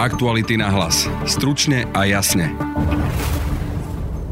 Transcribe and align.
Aktuality 0.00 0.56
na 0.56 0.72
hlas. 0.72 1.04
Stručne 1.28 1.84
a 1.92 2.08
jasne. 2.08 2.56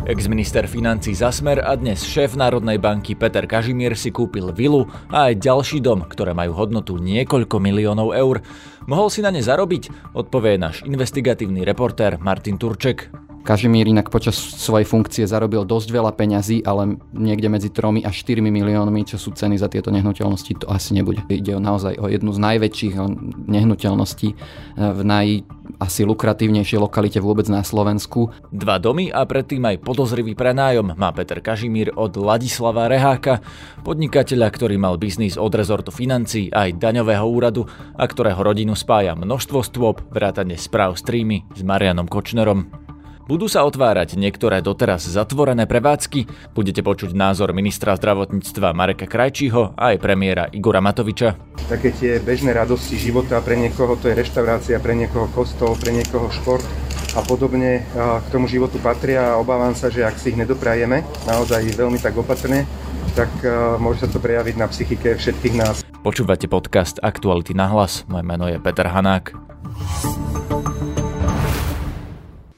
Ex-minister 0.08 0.64
financí 0.64 1.12
Zasmer 1.12 1.60
a 1.60 1.76
dnes 1.76 2.08
šéf 2.08 2.40
Národnej 2.40 2.80
banky 2.80 3.12
Peter 3.12 3.44
Kažimier 3.44 3.92
si 3.92 4.08
kúpil 4.08 4.48
vilu 4.56 4.88
a 5.12 5.28
aj 5.28 5.44
ďalší 5.44 5.84
dom, 5.84 6.08
ktoré 6.08 6.32
majú 6.32 6.56
hodnotu 6.56 6.96
niekoľko 6.96 7.60
miliónov 7.60 8.16
eur. 8.16 8.40
Mohol 8.88 9.12
si 9.12 9.20
na 9.20 9.28
ne 9.28 9.44
zarobiť? 9.44 10.16
Odpovie 10.16 10.56
náš 10.56 10.88
investigatívny 10.88 11.68
reportér 11.68 12.16
Martin 12.16 12.56
Turček. 12.56 13.12
Kažimír 13.48 13.88
inak 13.88 14.12
počas 14.12 14.36
svojej 14.36 14.84
funkcie 14.84 15.24
zarobil 15.24 15.64
dosť 15.64 15.88
veľa 15.88 16.12
peňazí, 16.12 16.68
ale 16.68 17.00
niekde 17.16 17.48
medzi 17.48 17.72
3 17.72 18.04
a 18.04 18.12
4 18.12 18.44
miliónmi, 18.44 19.08
čo 19.08 19.16
sú 19.16 19.32
ceny 19.32 19.56
za 19.56 19.72
tieto 19.72 19.88
nehnuteľnosti, 19.88 20.52
to 20.60 20.68
asi 20.68 20.92
nebude. 20.92 21.24
Ide 21.32 21.56
naozaj 21.56 21.96
o 21.96 22.12
jednu 22.12 22.36
z 22.36 22.44
najväčších 22.44 23.00
nehnuteľností 23.48 24.28
v 24.76 25.00
naj 25.00 25.48
asi 25.80 26.04
lukratívnejšej 26.04 26.76
lokalite 26.76 27.24
vôbec 27.24 27.48
na 27.48 27.64
Slovensku. 27.64 28.36
Dva 28.52 28.76
domy 28.76 29.08
a 29.08 29.24
predtým 29.24 29.64
aj 29.64 29.80
podozrivý 29.80 30.36
prenájom 30.36 30.92
má 30.92 31.08
Peter 31.16 31.40
Kažimír 31.40 31.96
od 31.96 32.20
Ladislava 32.20 32.84
Reháka, 32.84 33.40
podnikateľa, 33.80 34.52
ktorý 34.52 34.76
mal 34.76 35.00
biznis 35.00 35.40
od 35.40 35.56
rezortu 35.56 35.88
financí 35.88 36.52
aj 36.52 36.76
daňového 36.76 37.24
úradu 37.24 37.64
a 37.96 38.04
ktorého 38.04 38.44
rodinu 38.44 38.76
spája 38.76 39.16
množstvo 39.16 39.64
stôp, 39.64 40.04
vrátane 40.12 40.60
správ 40.60 41.00
streamy 41.00 41.48
s 41.56 41.64
Marianom 41.64 42.12
Kočnerom. 42.12 42.87
Budú 43.28 43.44
sa 43.44 43.68
otvárať 43.68 44.16
niektoré 44.16 44.64
doteraz 44.64 45.04
zatvorené 45.04 45.68
prevádzky, 45.68 46.24
budete 46.56 46.80
počuť 46.80 47.12
názor 47.12 47.52
ministra 47.52 47.92
zdravotníctva 47.92 48.72
Mareka 48.72 49.04
Krajčího 49.04 49.76
a 49.76 49.92
aj 49.92 50.00
premiéra 50.00 50.48
Igora 50.48 50.80
Matoviča. 50.80 51.36
Také 51.68 51.92
tie 51.92 52.24
bežné 52.24 52.56
radosti 52.56 52.96
života, 52.96 53.36
pre 53.44 53.60
niekoho 53.60 54.00
to 54.00 54.08
je 54.08 54.16
reštaurácia, 54.16 54.80
pre 54.80 54.96
niekoho 54.96 55.28
kostol, 55.36 55.76
pre 55.76 55.92
niekoho 55.92 56.32
šport 56.32 56.64
a 57.12 57.20
podobne 57.20 57.84
k 58.00 58.26
tomu 58.32 58.48
životu 58.48 58.80
patria 58.80 59.36
a 59.36 59.36
obávam 59.36 59.76
sa, 59.76 59.92
že 59.92 60.08
ak 60.08 60.16
si 60.16 60.32
ich 60.32 60.40
nedoprajeme 60.40 61.04
naozaj 61.28 61.68
veľmi 61.76 62.00
tak 62.00 62.16
opatrne, 62.16 62.64
tak 63.12 63.28
môže 63.76 64.02
sa 64.02 64.08
to 64.08 64.24
prejaviť 64.24 64.56
na 64.56 64.72
psychike 64.72 65.20
všetkých 65.20 65.52
nás. 65.52 65.84
Počúvate 66.00 66.48
podcast 66.48 66.96
Aktuality 67.04 67.52
na 67.52 67.68
hlas. 67.68 68.08
Moje 68.08 68.24
meno 68.24 68.48
je 68.48 68.56
Peter 68.56 68.88
Hanák. 68.88 69.36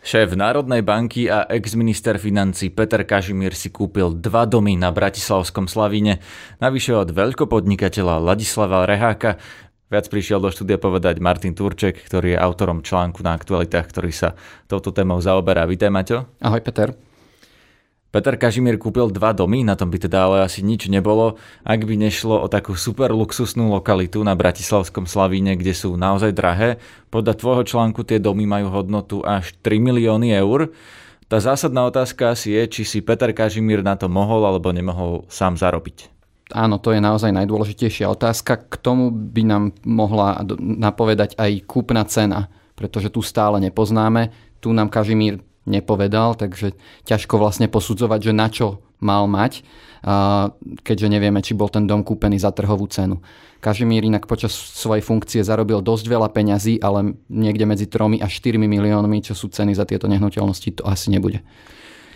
Šéf 0.00 0.32
Národnej 0.32 0.80
banky 0.80 1.28
a 1.28 1.44
ex-minister 1.44 2.16
financí 2.16 2.72
Peter 2.72 3.04
Kažimír 3.04 3.52
si 3.52 3.68
kúpil 3.68 4.16
dva 4.16 4.48
domy 4.48 4.72
na 4.72 4.88
Bratislavskom 4.88 5.68
Slavíne, 5.68 6.24
navyše 6.56 6.96
od 6.96 7.12
veľkopodnikateľa 7.12 8.16
Ladislava 8.16 8.88
Reháka. 8.88 9.36
Viac 9.92 10.08
prišiel 10.08 10.40
do 10.40 10.48
štúdia 10.48 10.80
povedať 10.80 11.20
Martin 11.20 11.52
Turček, 11.52 12.00
ktorý 12.00 12.32
je 12.32 12.40
autorom 12.40 12.80
článku 12.80 13.20
na 13.20 13.36
aktualitách, 13.36 13.92
ktorý 13.92 14.08
sa 14.08 14.32
touto 14.72 14.88
témou 14.88 15.20
zaoberá. 15.20 15.68
Vítaj, 15.68 15.92
Maťo. 15.92 16.32
Ahoj, 16.40 16.64
Peter. 16.64 17.09
Peter 18.10 18.34
Kažimír 18.34 18.74
kúpil 18.74 19.06
dva 19.14 19.30
domy, 19.30 19.62
na 19.62 19.78
tom 19.78 19.86
by 19.86 20.02
teda 20.02 20.26
ale 20.26 20.42
asi 20.42 20.66
nič 20.66 20.90
nebolo, 20.90 21.38
ak 21.62 21.86
by 21.86 21.94
nešlo 21.94 22.42
o 22.42 22.50
takú 22.50 22.74
super 22.74 23.14
luxusnú 23.14 23.70
lokalitu 23.70 24.18
na 24.26 24.34
Bratislavskom 24.34 25.06
Slavíne, 25.06 25.54
kde 25.54 25.70
sú 25.70 25.94
naozaj 25.94 26.34
drahé. 26.34 26.82
Podľa 27.14 27.38
tvojho 27.38 27.62
článku 27.62 28.02
tie 28.02 28.18
domy 28.18 28.50
majú 28.50 28.66
hodnotu 28.74 29.22
až 29.22 29.54
3 29.62 29.78
milióny 29.78 30.34
eur. 30.34 30.74
Tá 31.30 31.38
zásadná 31.38 31.86
otázka 31.86 32.34
asi 32.34 32.50
je, 32.50 32.62
či 32.66 32.82
si 32.82 32.98
Peter 32.98 33.30
Kažimír 33.30 33.86
na 33.86 33.94
to 33.94 34.10
mohol 34.10 34.42
alebo 34.42 34.74
nemohol 34.74 35.30
sám 35.30 35.54
zarobiť. 35.54 36.10
Áno, 36.50 36.82
to 36.82 36.90
je 36.90 36.98
naozaj 36.98 37.30
najdôležitejšia 37.30 38.10
otázka. 38.10 38.58
K 38.58 38.74
tomu 38.82 39.14
by 39.14 39.42
nám 39.46 39.64
mohla 39.86 40.42
napovedať 40.58 41.38
aj 41.38 41.62
kúpna 41.62 42.02
cena, 42.10 42.50
pretože 42.74 43.14
tu 43.14 43.22
stále 43.22 43.62
nepoznáme. 43.62 44.34
Tu 44.58 44.74
nám 44.74 44.90
Kažimír 44.90 45.38
nepovedal, 45.68 46.36
takže 46.36 46.76
ťažko 47.04 47.36
vlastne 47.36 47.68
posudzovať, 47.68 48.20
že 48.30 48.32
na 48.32 48.48
čo 48.48 48.80
mal 49.00 49.24
mať, 49.28 49.64
keďže 50.80 51.08
nevieme, 51.08 51.40
či 51.44 51.56
bol 51.56 51.68
ten 51.68 51.84
dom 51.84 52.04
kúpený 52.04 52.40
za 52.40 52.52
trhovú 52.52 52.88
cenu. 52.88 53.20
Kažimír 53.60 54.08
inak 54.08 54.24
počas 54.24 54.56
svojej 54.56 55.04
funkcie 55.04 55.44
zarobil 55.44 55.84
dosť 55.84 56.08
veľa 56.08 56.32
peňazí, 56.32 56.80
ale 56.80 57.20
niekde 57.28 57.68
medzi 57.68 57.84
3 57.84 58.24
až 58.24 58.32
4 58.40 58.56
miliónmi, 58.56 59.20
čo 59.20 59.36
sú 59.36 59.52
ceny 59.52 59.76
za 59.76 59.84
tieto 59.84 60.08
nehnuteľnosti, 60.08 60.80
to 60.80 60.82
asi 60.88 61.12
nebude. 61.12 61.44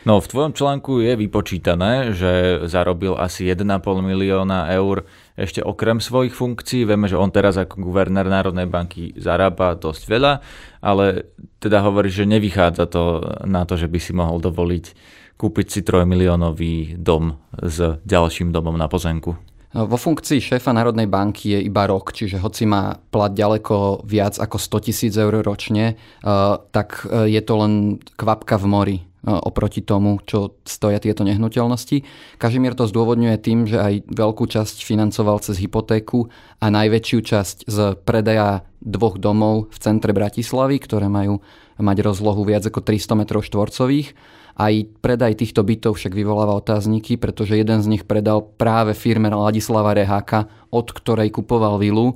No 0.05 0.21
v 0.21 0.29
tvojom 0.29 0.53
článku 0.53 1.01
je 1.01 1.17
vypočítané, 1.17 2.13
že 2.13 2.65
zarobil 2.69 3.17
asi 3.17 3.49
1,5 3.49 3.65
milióna 4.05 4.69
eur 4.77 5.09
ešte 5.35 5.61
okrem 5.63 5.99
svojich 5.99 6.35
funkcií. 6.35 6.87
Vieme, 6.87 7.11
že 7.11 7.19
on 7.19 7.35
teraz 7.35 7.59
ako 7.59 7.91
guvernér 7.91 8.31
Národnej 8.31 8.71
banky 8.71 9.15
zarába 9.19 9.75
dosť 9.75 10.03
veľa, 10.07 10.33
ale 10.79 11.35
teda 11.59 11.83
hovorí, 11.83 12.11
že 12.11 12.27
nevychádza 12.27 12.87
to 12.87 13.03
na 13.47 13.67
to, 13.67 13.75
že 13.75 13.91
by 13.91 13.99
si 13.99 14.15
mohol 14.15 14.39
dovoliť 14.39 14.95
kúpiť 15.35 15.67
si 15.67 15.81
3 15.83 16.07
miliónový 16.07 16.95
dom 16.95 17.35
s 17.59 17.99
ďalším 18.07 18.55
domom 18.55 18.79
na 18.79 18.87
pozemku. 18.87 19.35
Vo 19.75 19.99
funkcii 19.99 20.39
šéfa 20.39 20.71
Národnej 20.71 21.11
banky 21.11 21.59
je 21.59 21.67
iba 21.67 21.83
rok, 21.91 22.15
čiže 22.15 22.39
hoci 22.39 22.63
má 22.63 22.95
plat 23.11 23.35
ďaleko 23.35 24.07
viac 24.07 24.39
ako 24.39 24.55
100 24.55 24.87
tisíc 24.87 25.13
eur 25.19 25.43
ročne, 25.43 25.99
eh, 25.99 26.55
tak 26.71 27.03
eh, 27.11 27.27
je 27.27 27.43
to 27.43 27.55
len 27.59 27.99
kvapka 28.15 28.55
v 28.55 28.67
mori 28.71 28.99
oproti 29.25 29.81
tomu, 29.81 30.21
čo 30.29 30.61
stoja 30.69 31.01
tieto 31.01 31.25
nehnuteľnosti. 31.25 32.05
Kažimier 32.37 32.77
to 32.77 32.85
zdôvodňuje 32.85 33.37
tým, 33.41 33.65
že 33.65 33.81
aj 33.81 33.95
veľkú 34.13 34.45
časť 34.45 34.85
financoval 34.85 35.41
cez 35.41 35.57
hypotéku 35.65 36.29
a 36.61 36.69
najväčšiu 36.69 37.19
časť 37.25 37.57
z 37.65 37.79
predaja 38.05 38.69
dvoch 38.85 39.17
domov 39.17 39.73
v 39.73 39.79
centre 39.81 40.13
Bratislavy, 40.13 40.77
ktoré 40.77 41.09
majú 41.09 41.41
mať 41.81 41.97
rozlohu 42.05 42.45
viac 42.45 42.69
ako 42.69 42.85
300 42.85 43.17
m 43.17 43.23
štvorcových. 43.25 44.09
Aj 44.55 44.75
predaj 45.03 45.43
týchto 45.43 45.67
bytov 45.67 45.99
však 45.99 46.15
vyvoláva 46.15 46.55
otázniky, 46.63 47.19
pretože 47.19 47.59
jeden 47.59 47.83
z 47.83 47.91
nich 47.91 48.05
predal 48.07 48.45
práve 48.45 48.95
firme 48.95 49.27
Ladislava 49.27 49.97
Reháka, 49.97 50.47
od 50.71 50.87
ktorej 50.95 51.35
kupoval 51.35 51.83
vilu 51.83 52.15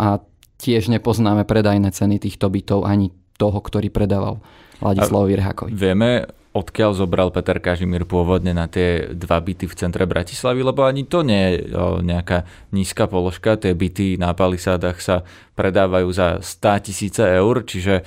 a 0.00 0.18
tiež 0.58 0.90
nepoznáme 0.90 1.46
predajné 1.46 1.94
ceny 1.94 2.18
týchto 2.18 2.50
bytov 2.50 2.82
ani 2.82 3.14
toho, 3.38 3.62
ktorý 3.62 3.94
predával 3.94 4.42
Ladislavovi 4.82 5.38
Rehákovi. 5.38 5.70
Vieme, 5.70 6.26
odkiaľ 6.56 6.96
zobral 6.96 7.28
Peter 7.28 7.60
Kažimír 7.60 8.08
pôvodne 8.08 8.56
na 8.56 8.66
tie 8.66 9.12
dva 9.12 9.38
byty 9.38 9.68
v 9.68 9.74
centre 9.76 10.04
Bratislavy, 10.08 10.64
lebo 10.64 10.84
ani 10.88 11.04
to 11.04 11.20
nie 11.20 11.42
je 11.54 11.76
nejaká 12.02 12.48
nízka 12.72 13.04
položka. 13.06 13.60
Tie 13.60 13.76
byty 13.76 14.16
na 14.16 14.32
palisádach 14.32 14.98
sa 14.98 15.28
predávajú 15.54 16.08
za 16.10 16.40
100 16.40 16.86
tisíce 16.88 17.22
eur, 17.22 17.62
čiže 17.62 18.02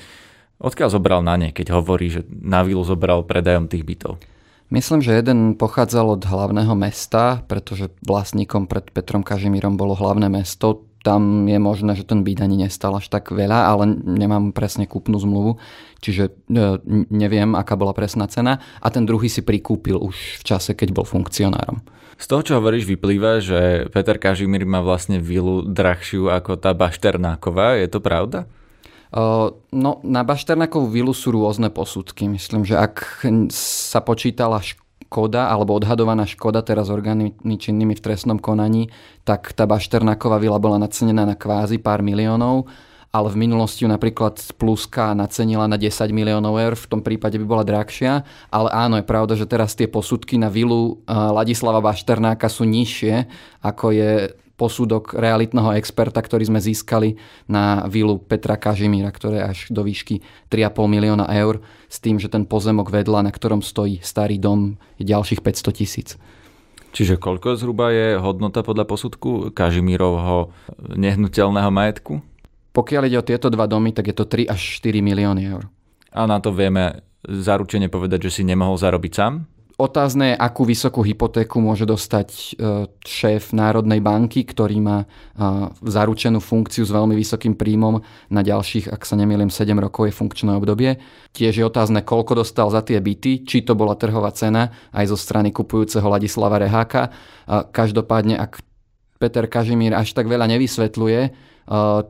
odkiaľ 0.57 0.89
zobral 0.89 1.21
na 1.21 1.37
ne, 1.37 1.49
keď 1.53 1.77
hovorí, 1.77 2.09
že 2.09 2.21
na 2.29 2.65
vilu 2.65 2.81
zobral 2.81 3.23
predajom 3.23 3.69
tých 3.69 3.85
bytov? 3.85 4.17
Myslím, 4.71 5.03
že 5.03 5.19
jeden 5.19 5.59
pochádzal 5.59 6.15
od 6.15 6.23
hlavného 6.23 6.71
mesta, 6.79 7.43
pretože 7.43 7.91
vlastníkom 8.07 8.71
pred 8.71 8.87
Petrom 8.87 9.19
Kažimírom 9.19 9.75
bolo 9.75 9.99
hlavné 9.99 10.31
mesto 10.31 10.87
tam 11.01 11.49
je 11.49 11.57
možné, 11.57 11.97
že 11.97 12.05
ten 12.05 12.21
byt 12.21 12.45
ani 12.45 12.65
nestal 12.65 12.93
až 12.93 13.09
tak 13.09 13.33
veľa, 13.33 13.73
ale 13.73 13.89
nemám 13.89 14.53
presne 14.53 14.85
kúpnu 14.85 15.17
zmluvu, 15.17 15.57
čiže 15.97 16.29
e, 16.29 16.77
neviem, 17.09 17.57
aká 17.57 17.73
bola 17.73 17.93
presná 17.93 18.29
cena. 18.29 18.61
A 18.79 18.87
ten 18.93 19.09
druhý 19.09 19.25
si 19.25 19.41
prikúpil 19.41 19.97
už 19.97 20.41
v 20.41 20.43
čase, 20.45 20.77
keď 20.77 20.93
bol 20.93 21.05
funkcionárom. 21.05 21.81
Z 22.21 22.29
toho, 22.29 22.41
čo 22.45 22.53
hovoríš, 22.61 22.85
vyplýva, 22.85 23.41
že 23.41 23.89
Peter 23.89 24.21
Kažimír 24.21 24.61
má 24.69 24.85
vlastne 24.85 25.17
vilu 25.17 25.65
drahšiu 25.65 26.29
ako 26.29 26.53
tá 26.61 26.77
Bašternáková. 26.77 27.81
Je 27.81 27.89
to 27.89 27.97
pravda? 27.97 28.45
Uh, 29.09 29.57
no, 29.73 29.99
na 30.05 30.21
Bašternákovú 30.21 30.85
vilu 30.85 31.17
sú 31.17 31.33
rôzne 31.33 31.73
posudky. 31.73 32.29
Myslím, 32.29 32.61
že 32.61 32.77
ak 32.77 33.25
sa 33.49 34.05
počítala 34.05 34.61
škoda 35.11 35.51
alebo 35.51 35.75
odhadovaná 35.75 36.23
škoda 36.23 36.63
teraz 36.63 36.87
orgánmi 36.87 37.35
činnými 37.43 37.99
v 37.99 37.99
trestnom 37.99 38.39
konaní, 38.39 38.87
tak 39.27 39.51
tá 39.51 39.67
Bašternáková 39.67 40.39
vila 40.39 40.55
bola 40.55 40.79
nacenená 40.79 41.27
na 41.27 41.35
kvázi 41.35 41.83
pár 41.83 41.99
miliónov, 41.99 42.71
ale 43.11 43.27
v 43.27 43.43
minulosti 43.43 43.83
ju 43.83 43.91
napríklad 43.91 44.39
Pluska 44.55 45.11
nacenila 45.11 45.67
na 45.67 45.75
10 45.75 46.15
miliónov 46.15 46.55
eur, 46.55 46.79
v 46.79 46.87
tom 46.87 47.03
prípade 47.03 47.35
by 47.35 47.43
bola 47.43 47.67
drahšia, 47.67 48.23
ale 48.47 48.71
áno, 48.71 49.03
je 49.03 49.03
pravda, 49.03 49.35
že 49.35 49.51
teraz 49.51 49.75
tie 49.75 49.91
posudky 49.91 50.39
na 50.39 50.47
vilu 50.47 51.03
Ladislava 51.11 51.83
Bašternáka 51.83 52.47
sú 52.47 52.63
nižšie, 52.63 53.27
ako 53.67 53.91
je 53.91 54.31
posudok 54.61 55.17
realitného 55.17 55.73
experta, 55.73 56.21
ktorý 56.21 56.45
sme 56.45 56.61
získali 56.61 57.17
na 57.49 57.89
vilu 57.89 58.21
Petra 58.21 58.61
Kažimíra, 58.61 59.09
ktoré 59.09 59.41
až 59.41 59.73
do 59.73 59.81
výšky 59.81 60.21
3,5 60.53 60.85
milióna 60.85 61.25
eur, 61.33 61.65
s 61.89 61.97
tým, 61.97 62.21
že 62.21 62.29
ten 62.29 62.45
pozemok 62.45 62.93
vedľa, 62.93 63.25
na 63.25 63.33
ktorom 63.33 63.65
stojí 63.65 63.97
starý 64.05 64.37
dom, 64.37 64.77
je 65.01 65.09
ďalších 65.09 65.41
500 65.41 65.73
tisíc. 65.73 66.09
Čiže 66.93 67.17
koľko 67.17 67.57
zhruba 67.57 67.89
je 67.89 68.21
hodnota 68.21 68.61
podľa 68.61 68.85
posudku 68.85 69.49
Kažimírovho 69.49 70.53
nehnuteľného 70.93 71.71
majetku? 71.73 72.21
Pokiaľ 72.71 73.01
ide 73.09 73.17
o 73.17 73.25
tieto 73.25 73.49
dva 73.49 73.65
domy, 73.65 73.97
tak 73.97 74.11
je 74.11 74.15
to 74.15 74.29
3 74.29 74.45
až 74.45 74.61
4 74.83 75.01
milióny 75.01 75.41
eur. 75.49 75.65
A 76.13 76.27
na 76.29 76.37
to 76.37 76.53
vieme 76.53 77.01
zaručene 77.25 77.87
povedať, 77.87 78.29
že 78.29 78.39
si 78.39 78.43
nemohol 78.43 78.75
zarobiť 78.75 79.11
sám? 79.15 79.33
Otázne 79.81 80.33
je, 80.33 80.35
akú 80.37 80.61
vysokú 80.61 81.01
hypotéku 81.01 81.57
môže 81.57 81.89
dostať 81.89 82.29
e, 82.29 82.41
šéf 83.01 83.49
Národnej 83.49 83.97
banky, 83.97 84.45
ktorý 84.45 84.77
má 84.77 85.01
e, 85.01 85.05
zaručenú 85.81 86.37
funkciu 86.37 86.85
s 86.85 86.93
veľmi 86.93 87.17
vysokým 87.17 87.57
príjmom 87.57 87.97
na 88.29 88.41
ďalších, 88.45 88.93
ak 88.93 89.01
sa 89.01 89.17
nemýlim, 89.17 89.49
7 89.49 89.73
rokov 89.81 90.05
je 90.05 90.13
funkčné 90.13 90.53
obdobie. 90.53 91.01
Tiež 91.33 91.57
je 91.57 91.65
otázne, 91.65 92.05
koľko 92.05 92.45
dostal 92.45 92.69
za 92.69 92.85
tie 92.85 93.01
byty, 93.01 93.41
či 93.41 93.65
to 93.65 93.73
bola 93.73 93.97
trhová 93.97 94.29
cena 94.37 94.69
aj 94.93 95.09
zo 95.09 95.17
strany 95.17 95.49
kupujúceho 95.49 96.05
Ladislava 96.05 96.61
Reháka. 96.61 97.09
Každopádne, 97.49 98.37
ak 98.37 98.61
Peter 99.17 99.49
Kažimír 99.49 99.97
až 99.97 100.13
tak 100.13 100.29
veľa 100.29 100.45
nevysvetľuje, 100.45 101.50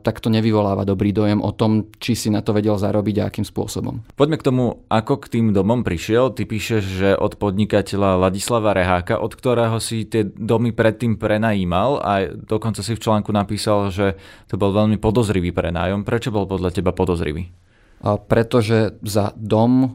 tak 0.02 0.18
to 0.18 0.26
nevyvoláva 0.26 0.82
dobrý 0.82 1.14
dojem 1.14 1.38
o 1.38 1.54
tom, 1.54 1.86
či 2.02 2.18
si 2.18 2.28
na 2.34 2.42
to 2.42 2.50
vedel 2.50 2.74
zarobiť 2.74 3.16
a 3.22 3.30
akým 3.30 3.46
spôsobom. 3.46 4.02
Poďme 4.18 4.36
k 4.42 4.46
tomu, 4.50 4.64
ako 4.90 5.22
k 5.22 5.38
tým 5.38 5.46
domom 5.54 5.86
prišiel. 5.86 6.34
Ty 6.34 6.50
píšeš, 6.50 6.82
že 6.82 7.10
od 7.14 7.38
podnikateľa 7.38 8.18
Ladislava 8.18 8.74
Reháka, 8.74 9.22
od 9.22 9.38
ktorého 9.38 9.78
si 9.78 10.02
tie 10.02 10.26
domy 10.26 10.74
predtým 10.74 11.14
prenajímal 11.14 12.02
a 12.02 12.26
dokonca 12.34 12.82
si 12.82 12.98
v 12.98 13.02
článku 13.06 13.30
napísal, 13.30 13.94
že 13.94 14.18
to 14.50 14.58
bol 14.58 14.74
veľmi 14.74 14.98
podozrivý 14.98 15.54
prenájom. 15.54 16.02
Prečo 16.02 16.34
bol 16.34 16.50
podľa 16.50 16.74
teba 16.74 16.90
podozrivý? 16.90 17.61
Pretože 18.02 18.98
za 19.06 19.30
dom 19.38 19.86
e, 19.86 19.88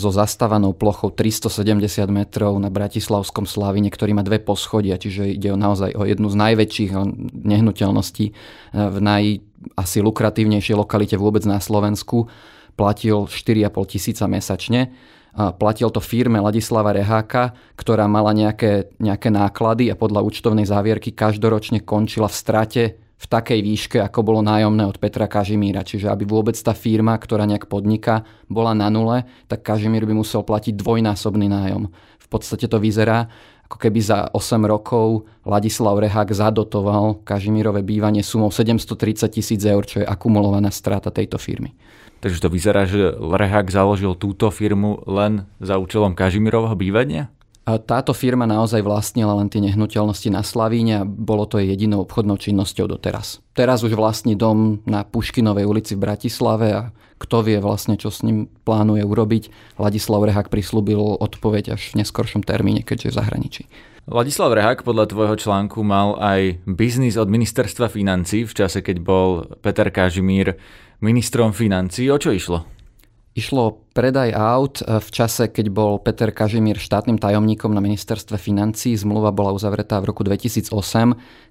so 0.00 0.08
zastávanou 0.08 0.72
plochou 0.72 1.12
370 1.12 2.08
metrov 2.08 2.56
na 2.56 2.72
Bratislavskom 2.72 3.44
Slavine, 3.44 3.92
ktorý 3.92 4.16
má 4.16 4.24
dve 4.24 4.40
poschodia, 4.40 4.96
čiže 4.96 5.36
ide 5.36 5.52
naozaj 5.52 5.92
o 6.00 6.08
jednu 6.08 6.32
z 6.32 6.36
najväčších 6.36 6.90
nehnuteľností 7.44 8.26
e, 8.28 8.32
v 8.72 8.98
naj 9.04 9.24
asi 9.76 10.00
lukratívnejšej 10.00 10.76
lokalite 10.80 11.16
vôbec 11.20 11.44
na 11.44 11.60
Slovensku, 11.60 12.32
platil 12.76 13.28
4,5 13.28 13.92
tisíca 13.92 14.24
mesačne. 14.28 14.92
Platil 15.36 15.92
to 15.92 16.00
firme 16.00 16.40
Ladislava 16.40 16.96
Reháka, 16.96 17.52
ktorá 17.76 18.08
mala 18.08 18.32
nejaké, 18.32 18.88
nejaké 18.96 19.28
náklady 19.28 19.92
a 19.92 19.98
podľa 19.98 20.24
účtovnej 20.24 20.64
závierky 20.64 21.12
každoročne 21.12 21.84
končila 21.84 22.28
v 22.28 22.36
strate 22.36 22.82
v 23.16 23.26
takej 23.26 23.60
výške, 23.64 23.98
ako 24.04 24.20
bolo 24.20 24.40
nájomné 24.44 24.84
od 24.84 25.00
Petra 25.00 25.24
Kažimíra. 25.24 25.80
Čiže 25.80 26.12
aby 26.12 26.28
vôbec 26.28 26.54
tá 26.60 26.76
firma, 26.76 27.16
ktorá 27.16 27.48
nejak 27.48 27.64
podniká, 27.66 28.28
bola 28.46 28.76
na 28.76 28.92
nule, 28.92 29.24
tak 29.48 29.64
Kažimír 29.64 30.04
by 30.04 30.20
musel 30.20 30.44
platiť 30.44 30.76
dvojnásobný 30.76 31.48
nájom. 31.48 31.88
V 32.20 32.26
podstate 32.28 32.68
to 32.68 32.76
vyzerá, 32.76 33.30
ako 33.66 33.82
keby 33.82 33.98
za 33.98 34.28
8 34.30 34.62
rokov 34.68 35.26
Ladislav 35.42 35.96
Rehák 35.96 36.28
zadotoval 36.30 37.24
Kažimírové 37.24 37.80
bývanie 37.82 38.20
sumou 38.20 38.52
730 38.52 39.26
tisíc 39.32 39.64
eur, 39.64 39.82
čo 39.82 40.04
je 40.04 40.06
akumulovaná 40.06 40.68
strata 40.68 41.08
tejto 41.08 41.40
firmy. 41.40 41.72
Takže 42.20 42.42
to 42.42 42.48
vyzerá, 42.48 42.84
že 42.84 43.16
Rehák 43.16 43.68
založil 43.68 44.12
túto 44.16 44.48
firmu 44.52 45.00
len 45.08 45.48
za 45.58 45.76
účelom 45.80 46.12
Kažimírovho 46.12 46.72
bývania? 46.76 47.32
Táto 47.66 48.14
firma 48.14 48.46
naozaj 48.46 48.78
vlastnila 48.78 49.34
len 49.42 49.50
tie 49.50 49.58
nehnuteľnosti 49.58 50.30
na 50.30 50.46
Slavíne 50.46 51.02
a 51.02 51.08
bolo 51.08 51.50
to 51.50 51.58
jej 51.58 51.66
jedinou 51.74 52.06
obchodnou 52.06 52.38
činnosťou 52.38 52.86
doteraz. 52.86 53.42
Teraz 53.58 53.82
už 53.82 53.98
vlastní 53.98 54.38
dom 54.38 54.86
na 54.86 55.02
Puškinovej 55.02 55.66
ulici 55.66 55.98
v 55.98 56.06
Bratislave 56.06 56.66
a 56.70 56.82
kto 57.18 57.42
vie 57.42 57.58
vlastne, 57.58 57.98
čo 57.98 58.14
s 58.14 58.22
ním 58.22 58.46
plánuje 58.62 59.02
urobiť. 59.02 59.50
Ladislav 59.82 60.22
Rehák 60.22 60.46
prislúbil 60.46 61.18
odpoveď 61.18 61.74
až 61.74 61.90
v 61.90 62.06
neskoršom 62.06 62.46
termíne, 62.46 62.86
keďže 62.86 63.10
je 63.10 63.12
v 63.12 63.18
zahraničí. 63.18 63.62
Ladislav 64.06 64.54
Rehák 64.54 64.86
podľa 64.86 65.10
tvojho 65.10 65.34
článku 65.34 65.82
mal 65.82 66.14
aj 66.22 66.62
biznis 66.70 67.18
od 67.18 67.26
ministerstva 67.26 67.90
financí 67.90 68.46
v 68.46 68.54
čase, 68.54 68.78
keď 68.78 69.02
bol 69.02 69.50
Peter 69.58 69.90
Kažimír 69.90 70.54
ministrom 71.02 71.50
financí. 71.50 72.06
O 72.14 72.20
čo 72.20 72.30
išlo? 72.30 72.75
Išlo 73.36 73.60
o 73.60 73.76
predaj 73.92 74.32
aut 74.32 74.80
e, 74.80 74.96
v 74.96 75.08
čase, 75.12 75.52
keď 75.52 75.68
bol 75.68 76.00
Peter 76.00 76.32
Kažimír 76.32 76.80
štátnym 76.80 77.20
tajomníkom 77.20 77.68
na 77.68 77.84
ministerstve 77.84 78.40
financí. 78.40 78.96
Zmluva 78.96 79.28
bola 79.28 79.52
uzavretá 79.52 80.00
v 80.00 80.08
roku 80.08 80.24
2008, 80.24 80.72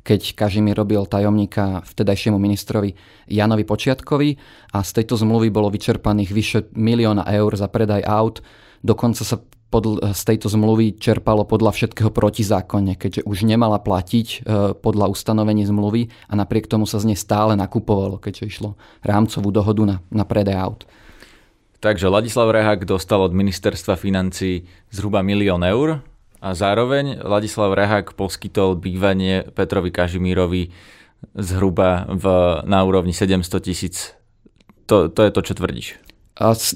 keď 0.01 0.21
Kažimír 0.33 0.73
robil 0.73 1.05
tajomníka 1.05 1.85
vtedajšiemu 1.85 2.41
ministrovi 2.41 2.97
Janovi 3.29 3.69
Počiatkovi 3.69 4.29
a 4.73 4.81
z 4.81 4.91
tejto 4.97 5.13
zmluvy 5.13 5.53
bolo 5.53 5.69
vyčerpaných 5.69 6.33
vyše 6.33 6.59
milióna 6.73 7.29
eur 7.29 7.53
za 7.53 7.69
predaj 7.69 8.01
aut. 8.01 8.41
Dokonca 8.81 9.21
sa 9.21 9.37
pod, 9.69 10.01
z 10.01 10.21
tejto 10.25 10.49
zmluvy 10.49 10.97
čerpalo 10.97 11.45
podľa 11.45 11.69
všetkého 11.69 12.09
protizákonne, 12.09 12.97
keďže 12.97 13.29
už 13.29 13.45
nemala 13.45 13.77
platiť 13.77 14.27
e, 14.33 14.37
podľa 14.73 15.13
ustanovení 15.13 15.69
zmluvy 15.69 16.09
a 16.09 16.33
napriek 16.33 16.65
tomu 16.65 16.89
sa 16.89 16.97
z 16.97 17.13
nej 17.13 17.19
stále 17.19 17.53
nakupovalo, 17.53 18.17
keďže 18.17 18.43
išlo 18.49 18.73
rámcovú 19.05 19.53
dohodu 19.53 19.85
na, 19.85 19.95
na 20.09 20.25
predaj 20.25 20.57
aut. 20.57 20.81
Takže 21.79 22.07
Ladislav 22.07 22.49
Rehák 22.49 22.85
dostal 22.85 23.21
od 23.21 23.33
ministerstva 23.33 23.95
financí 23.95 24.65
zhruba 24.91 25.21
milión 25.21 25.61
eur 25.63 26.01
a 26.41 26.49
zároveň 26.53 27.19
Ladislav 27.23 27.73
Rehák 27.73 28.13
poskytol 28.13 28.79
bývanie 28.79 29.43
Petrovi 29.53 29.91
Kažimírovi 29.91 30.71
zhruba 31.35 32.05
v, 32.09 32.25
na 32.69 32.83
úrovni 32.85 33.13
700 33.13 33.63
tisíc. 33.63 34.13
To, 34.85 35.09
to 35.09 35.25
je 35.25 35.31
to, 35.33 35.41
čo 35.41 35.53
tvrdíš. 35.57 35.87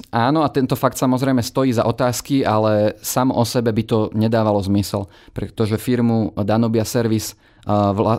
Áno, 0.08 0.40
a 0.40 0.48
tento 0.48 0.72
fakt 0.72 0.96
samozrejme 0.96 1.44
stojí 1.44 1.68
za 1.76 1.84
otázky, 1.84 2.48
ale 2.48 2.96
sam 3.04 3.28
o 3.28 3.44
sebe 3.44 3.76
by 3.76 3.82
to 3.84 3.98
nedávalo 4.16 4.56
zmysel, 4.64 5.04
pretože 5.36 5.76
firmu 5.76 6.32
Danobia 6.32 6.88
Service 6.88 7.36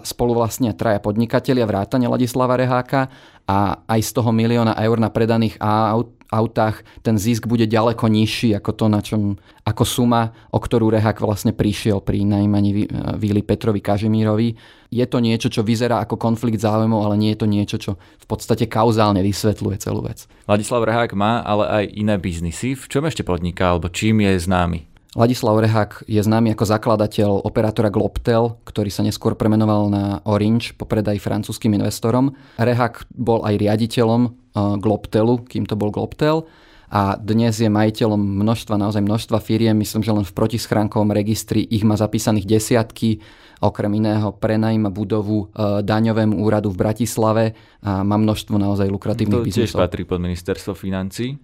spolu 0.06 0.38
vlastnia 0.38 0.78
traja 0.78 1.02
podnikatelia 1.02 1.66
vrátane 1.66 2.06
Ladislava 2.06 2.54
Reháka 2.54 3.10
a 3.50 3.82
aj 3.90 4.02
z 4.06 4.12
toho 4.14 4.30
milióna 4.30 4.78
eur 4.78 5.02
na 5.02 5.10
predaných 5.10 5.58
aut 5.58 6.21
autách 6.32 6.88
ten 7.04 7.20
zisk 7.20 7.46
bude 7.46 7.68
ďaleko 7.68 8.08
nižší 8.08 8.56
ako 8.56 8.72
to, 8.72 8.86
na 8.88 9.04
čom, 9.04 9.36
ako 9.68 9.84
suma, 9.84 10.32
o 10.50 10.58
ktorú 10.58 10.88
Rehak 10.90 11.20
vlastne 11.20 11.52
prišiel 11.52 12.00
pri 12.00 12.24
najmaní 12.24 12.88
Víli 13.20 13.44
Petrovi 13.44 13.84
Kažimírovi. 13.84 14.56
Je 14.92 15.06
to 15.08 15.20
niečo, 15.24 15.48
čo 15.52 15.64
vyzerá 15.64 16.04
ako 16.04 16.16
konflikt 16.20 16.60
záujmov, 16.64 17.04
ale 17.04 17.16
nie 17.20 17.32
je 17.36 17.40
to 17.40 17.48
niečo, 17.48 17.78
čo 17.80 17.92
v 17.96 18.26
podstate 18.28 18.68
kauzálne 18.68 19.24
vysvetľuje 19.24 19.78
celú 19.80 20.04
vec. 20.04 20.28
Ladislav 20.48 20.84
Rehák 20.84 21.16
má 21.16 21.44
ale 21.44 21.68
aj 21.68 21.84
iné 21.96 22.16
biznisy. 22.20 22.76
V 22.76 22.88
čom 22.92 23.08
ešte 23.08 23.24
podniká, 23.24 23.72
alebo 23.72 23.88
čím 23.88 24.24
je 24.24 24.36
známy? 24.40 24.91
Ladislav 25.12 25.60
Rehák 25.60 26.08
je 26.08 26.24
známy 26.24 26.56
ako 26.56 26.64
zakladateľ 26.72 27.44
operátora 27.44 27.92
Globtel, 27.92 28.56
ktorý 28.64 28.88
sa 28.88 29.04
neskôr 29.04 29.36
premenoval 29.36 29.92
na 29.92 30.24
Orange 30.24 30.72
po 30.72 30.88
predaji 30.88 31.20
francúzským 31.20 31.76
investorom. 31.76 32.32
Rehák 32.56 33.12
bol 33.12 33.44
aj 33.44 33.60
riaditeľom 33.60 34.22
eh, 34.24 34.32
Globtelu, 34.80 35.44
kým 35.44 35.68
to 35.68 35.76
bol 35.76 35.92
Globtel 35.92 36.48
a 36.88 37.20
dnes 37.20 37.60
je 37.60 37.68
majiteľom 37.68 38.20
množstva, 38.20 38.80
naozaj 38.80 39.04
množstva 39.04 39.44
firiem. 39.44 39.76
Myslím, 39.76 40.00
že 40.00 40.16
len 40.16 40.24
v 40.24 40.32
protischránkovom 40.32 41.12
registri 41.12 41.60
ich 41.60 41.84
má 41.84 42.00
zapísaných 42.00 42.48
desiatky. 42.48 43.20
Okrem 43.64 43.92
iného 43.92 44.32
prenajíma 44.32 44.96
budovu 44.96 45.52
eh, 45.52 45.84
daňovému 45.84 46.40
úradu 46.40 46.72
v 46.72 46.88
Bratislave 46.88 47.44
a 47.84 48.00
má 48.08 48.16
množstvo 48.16 48.56
naozaj 48.56 48.88
lukratívnych 48.88 49.44
biznisov. 49.44 49.76
To 49.76 49.84
tiež 49.84 49.84
patrí 49.92 50.08
pod 50.08 50.24
ministerstvo 50.24 50.72
financí. 50.72 51.36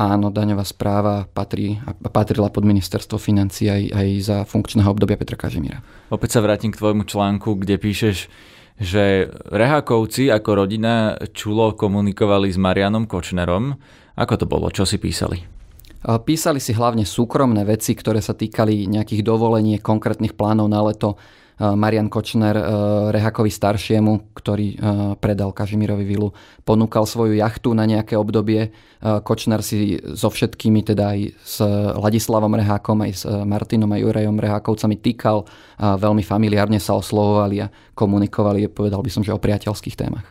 Áno, 0.00 0.32
daňová 0.32 0.64
správa 0.64 1.28
patrí, 1.28 1.78
patrila 2.10 2.48
pod 2.48 2.64
ministerstvo 2.64 3.20
financí 3.20 3.68
aj, 3.68 3.82
aj 3.92 4.08
za 4.24 4.36
funkčného 4.48 4.88
obdobia 4.88 5.20
Petra 5.20 5.36
Kažimíra. 5.36 5.84
Opäť 6.08 6.36
sa 6.36 6.40
vrátim 6.40 6.72
k 6.72 6.80
tvojmu 6.80 7.04
článku, 7.06 7.60
kde 7.60 7.76
píšeš, 7.76 8.26
že 8.80 9.30
Rehákovci 9.52 10.32
ako 10.32 10.64
rodina 10.64 11.14
čulo 11.36 11.76
komunikovali 11.76 12.50
s 12.50 12.58
Marianom 12.58 13.04
Kočnerom. 13.06 13.76
Ako 14.18 14.34
to 14.40 14.46
bolo? 14.48 14.72
Čo 14.72 14.88
si 14.88 14.96
písali? 14.96 15.44
Písali 16.02 16.58
si 16.58 16.74
hlavne 16.74 17.06
súkromné 17.06 17.62
veci, 17.62 17.94
ktoré 17.94 18.18
sa 18.18 18.34
týkali 18.34 18.90
nejakých 18.90 19.22
dovolení, 19.22 19.78
konkrétnych 19.78 20.34
plánov 20.34 20.66
na 20.66 20.82
leto 20.82 21.14
Marian 21.62 22.10
Kočner 22.10 22.58
eh, 22.58 22.64
Rehakovi 23.14 23.50
staršiemu, 23.54 24.34
ktorý 24.34 24.66
eh, 24.74 24.78
predal 25.14 25.54
Kažimirovi 25.54 26.02
vilu, 26.02 26.34
ponúkal 26.66 27.06
svoju 27.06 27.38
jachtu 27.38 27.70
na 27.72 27.86
nejaké 27.86 28.18
obdobie. 28.18 28.74
Kočner 29.02 29.66
si 29.66 29.98
so 30.14 30.30
všetkými, 30.30 30.86
teda 30.86 31.10
aj 31.10 31.20
s 31.42 31.58
Ladislavom 31.98 32.54
Rehákom, 32.54 33.02
aj 33.02 33.12
s 33.18 33.26
Martinom 33.26 33.90
a 33.90 33.98
Jurajom 33.98 34.38
Rehákovcami 34.38 34.94
týkal. 34.94 35.42
Veľmi 35.74 36.22
familiárne 36.22 36.78
sa 36.78 36.94
oslovovali 36.94 37.66
a 37.66 37.72
komunikovali, 37.98 38.70
povedal 38.70 39.02
by 39.02 39.10
som, 39.10 39.26
že 39.26 39.34
o 39.34 39.42
priateľských 39.42 39.98
témach. 39.98 40.30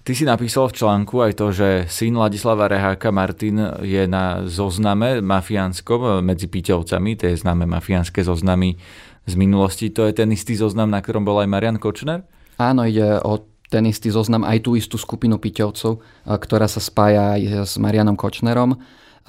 Ty 0.00 0.16
si 0.16 0.24
napísal 0.24 0.72
v 0.72 0.76
článku 0.80 1.20
aj 1.20 1.32
to, 1.36 1.52
že 1.52 1.68
syn 1.92 2.16
Ladislava 2.16 2.72
Reháka 2.72 3.12
Martin 3.12 3.60
je 3.84 4.08
na 4.08 4.48
zozname 4.48 5.20
mafiánskom 5.20 6.24
medzi 6.24 6.48
Piťovcami, 6.48 7.20
tie 7.20 7.36
známe 7.36 7.68
mafiánske 7.68 8.24
zoznamy 8.24 8.80
z 9.30 9.38
minulosti. 9.38 9.86
To 9.94 10.04
je 10.04 10.12
ten 10.12 10.28
istý 10.34 10.58
zoznam, 10.58 10.90
na 10.90 10.98
ktorom 10.98 11.22
bol 11.22 11.38
aj 11.38 11.48
Marian 11.48 11.78
Kočner? 11.78 12.26
Áno, 12.58 12.84
ide 12.84 13.22
o 13.22 13.46
ten 13.70 13.86
istý 13.86 14.10
zoznam, 14.10 14.42
aj 14.42 14.66
tú 14.66 14.74
istú 14.74 14.98
skupinu 14.98 15.38
Piťovcov, 15.38 16.26
ktorá 16.26 16.66
sa 16.66 16.82
spája 16.82 17.38
aj 17.38 17.70
s 17.70 17.74
Marianom 17.78 18.18
Kočnerom. 18.18 18.74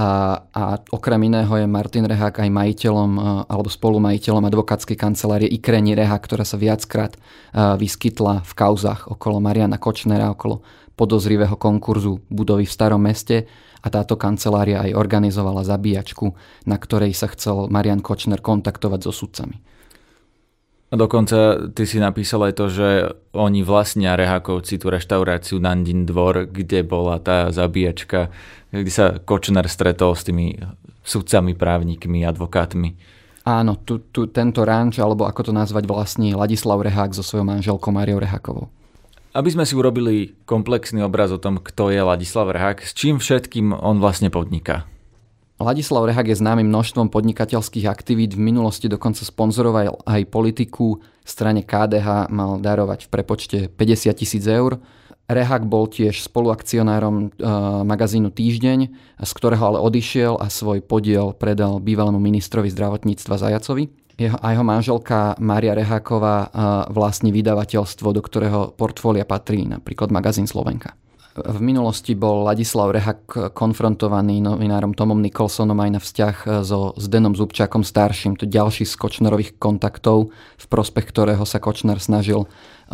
A, 0.01 0.41
a 0.49 0.81
okrem 0.89 1.29
iného 1.29 1.51
je 1.51 1.67
Martin 1.69 2.09
Rehák 2.09 2.41
aj 2.41 2.49
majiteľom 2.49 3.11
alebo 3.45 3.69
spolumajiteľom 3.69 4.49
advokátskej 4.49 4.97
kancelárie 4.97 5.45
Ikreni 5.45 5.93
Rehák, 5.93 6.25
ktorá 6.25 6.41
sa 6.41 6.57
viackrát 6.57 7.13
vyskytla 7.53 8.41
v 8.41 8.53
kauzach 8.57 9.05
okolo 9.05 9.37
Mariana 9.37 9.77
Kočnera, 9.77 10.33
okolo 10.33 10.65
podozrivého 10.97 11.53
konkurzu 11.53 12.23
budovy 12.33 12.65
v 12.65 12.73
starom 12.73 13.03
meste 13.03 13.45
a 13.81 13.87
táto 13.93 14.17
kancelária 14.17 14.81
aj 14.81 14.97
organizovala 14.97 15.65
zabíjačku, 15.65 16.33
na 16.65 16.81
ktorej 16.81 17.13
sa 17.13 17.29
chcel 17.29 17.69
Marian 17.69 18.01
Kočner 18.01 18.41
kontaktovať 18.41 18.99
so 19.05 19.13
sudcami. 19.13 19.61
A 20.91 20.99
dokonca 20.99 21.71
ty 21.71 21.87
si 21.87 22.03
napísal 22.03 22.51
aj 22.51 22.53
to, 22.59 22.65
že 22.67 22.87
oni 23.31 23.63
vlastnia 23.63 24.19
Rehakovci 24.19 24.75
tú 24.75 24.91
reštauráciu 24.91 25.63
Nandin 25.63 26.03
dvor, 26.03 26.51
kde 26.51 26.83
bola 26.83 27.15
tá 27.15 27.47
zabíjačka, 27.47 28.27
kde 28.75 28.91
sa 28.91 29.15
Kočner 29.15 29.71
stretol 29.71 30.19
s 30.19 30.27
tými 30.27 30.59
sudcami, 31.07 31.55
právnikmi, 31.55 32.27
advokátmi. 32.27 32.99
Áno, 33.47 33.79
tu, 33.81 34.03
tu, 34.11 34.29
tento 34.29 34.61
ranč, 34.67 34.99
alebo 34.99 35.25
ako 35.25 35.49
to 35.49 35.53
nazvať 35.55 35.87
vlastní 35.87 36.35
Ladislav 36.37 36.83
Rehák 36.83 37.15
so 37.15 37.25
svojou 37.25 37.47
manželkou 37.47 37.89
Mariou 37.89 38.21
Rehákovou. 38.21 38.69
Aby 39.31 39.49
sme 39.55 39.63
si 39.63 39.79
urobili 39.79 40.35
komplexný 40.43 41.01
obraz 41.07 41.31
o 41.31 41.39
tom, 41.39 41.57
kto 41.57 41.87
je 41.87 42.03
Ladislav 42.03 42.51
Rehák, 42.51 42.83
s 42.83 42.91
čím 42.91 43.17
všetkým 43.17 43.71
on 43.71 44.03
vlastne 44.03 44.27
podniká. 44.27 44.85
Ladislav 45.61 46.09
Rehák 46.09 46.33
je 46.33 46.41
známy 46.41 46.65
množstvom 46.65 47.13
podnikateľských 47.13 47.85
aktivít, 47.85 48.33
v 48.33 48.49
minulosti 48.49 48.89
dokonca 48.89 49.21
sponzoroval 49.21 50.01
aj 50.09 50.21
politiku, 50.33 50.97
strane 51.21 51.61
KDH 51.61 52.33
mal 52.33 52.57
darovať 52.57 53.05
v 53.05 53.09
prepočte 53.13 53.57
50 53.69 54.09
tisíc 54.17 54.41
eur. 54.49 54.81
Rehák 55.29 55.63
bol 55.69 55.87
tiež 55.87 56.27
spoluakcionárom 56.27 57.15
e, 57.15 57.47
magazínu 57.87 58.33
Týždeň, 58.33 58.79
z 59.21 59.31
ktorého 59.31 59.63
ale 59.63 59.79
odišiel 59.79 60.41
a 60.41 60.49
svoj 60.51 60.83
podiel 60.83 61.31
predal 61.37 61.79
bývalému 61.79 62.19
ministrovi 62.19 62.67
zdravotníctva 62.67 63.39
Zajacovi. 63.39 63.87
Jeho, 64.19 64.35
a 64.41 64.51
jeho 64.51 64.65
manželka 64.65 65.39
Mária 65.39 65.77
Reháková 65.77 66.37
e, 66.43 66.47
vlastní 66.91 67.31
vydavateľstvo, 67.31 68.11
do 68.11 68.19
ktorého 68.19 68.75
portfólia 68.75 69.23
patrí 69.23 69.63
napríklad 69.63 70.11
magazín 70.11 70.49
Slovenka. 70.49 71.00
V 71.31 71.63
minulosti 71.63 72.11
bol 72.11 72.43
Ladislav 72.43 72.91
Rehak 72.91 73.55
konfrontovaný 73.55 74.43
novinárom 74.43 74.91
Tomom 74.91 75.23
Nikolsonom 75.23 75.79
aj 75.79 75.89
na 75.95 75.99
vzťah 76.03 76.35
so 76.59 76.91
Zdenom 76.99 77.39
Zubčákom 77.39 77.87
starším. 77.87 78.35
To 78.35 78.43
ďalší 78.43 78.83
z 78.83 78.99
Kočnerových 78.99 79.55
kontaktov, 79.55 80.35
v 80.35 80.65
prospech 80.67 81.07
ktorého 81.07 81.47
sa 81.47 81.63
Kočner 81.63 82.03
snažil 82.03 82.43
e, 82.43 82.47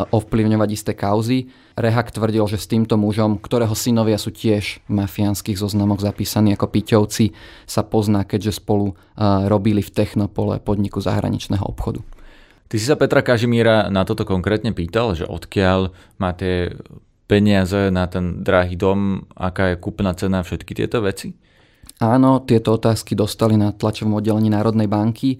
ovplyvňovať 0.06 0.68
isté 0.70 0.94
kauzy. 0.94 1.50
Rehak 1.74 2.14
tvrdil, 2.14 2.46
že 2.46 2.62
s 2.62 2.70
týmto 2.70 2.94
mužom, 2.94 3.42
ktorého 3.42 3.74
synovia 3.74 4.22
sú 4.22 4.30
tiež 4.30 4.86
v 4.86 4.90
mafiánskych 5.02 5.58
zoznamoch 5.58 5.98
zapísaní 5.98 6.54
ako 6.54 6.70
Piťovci, 6.70 7.34
sa 7.66 7.82
pozná, 7.82 8.22
keďže 8.22 8.62
spolu 8.62 8.94
e, 8.94 9.24
robili 9.50 9.82
v 9.82 9.90
Technopole 9.90 10.62
podniku 10.62 11.02
zahraničného 11.02 11.66
obchodu. 11.66 12.06
Ty 12.70 12.76
si 12.78 12.86
sa 12.86 12.94
Petra 12.94 13.26
Kažimíra 13.26 13.90
na 13.90 14.06
toto 14.06 14.22
konkrétne 14.22 14.70
pýtal, 14.70 15.18
že 15.18 15.26
odkiaľ 15.26 15.90
má 16.22 16.30
tie 16.38 16.78
peniaze 17.28 17.92
na 17.92 18.08
ten 18.08 18.40
drahý 18.40 18.74
dom, 18.74 19.28
aká 19.36 19.76
je 19.76 19.76
kúpna 19.76 20.16
cena, 20.16 20.40
všetky 20.40 20.72
tieto 20.72 21.04
veci? 21.04 21.36
Áno, 22.00 22.42
tieto 22.48 22.80
otázky 22.80 23.12
dostali 23.12 23.60
na 23.60 23.76
tlačovom 23.76 24.16
oddelení 24.18 24.48
Národnej 24.48 24.88
banky. 24.88 25.36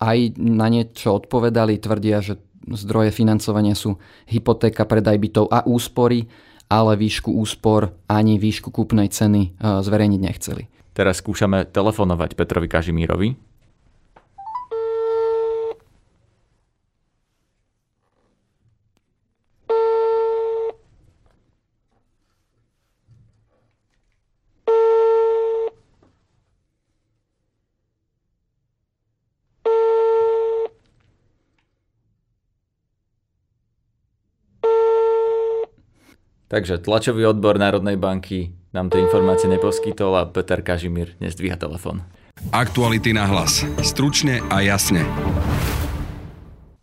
Aj 0.00 0.18
na 0.40 0.66
niečo 0.72 1.20
odpovedali, 1.20 1.76
tvrdia, 1.76 2.24
že 2.24 2.40
zdroje 2.64 3.12
financovania 3.12 3.76
sú 3.76 4.00
hypotéka, 4.24 4.88
predaj 4.88 5.20
bytov 5.20 5.52
a 5.52 5.68
úspory, 5.68 6.26
ale 6.64 6.96
výšku 6.96 7.28
úspor 7.28 7.92
ani 8.08 8.40
výšku 8.40 8.72
kúpnej 8.72 9.12
ceny 9.12 9.60
zverejniť 9.60 10.20
nechceli. 10.24 10.64
Teraz 10.96 11.20
skúšame 11.20 11.68
telefonovať 11.68 12.38
Petrovi 12.38 12.72
Kažimírovi. 12.72 13.36
Takže 36.54 36.78
tlačový 36.78 37.26
odbor 37.26 37.58
Národnej 37.58 37.98
banky 37.98 38.54
nám 38.70 38.86
tie 38.86 39.02
informácie 39.02 39.50
neposkytol 39.50 40.14
a 40.14 40.22
Peter 40.22 40.62
Kažimír 40.62 41.18
nezdvíha 41.18 41.58
telefón. 41.58 42.06
Aktuality 42.54 43.10
na 43.10 43.26
hlas. 43.26 43.66
Stručne 43.82 44.38
a 44.46 44.62
jasne. 44.62 45.02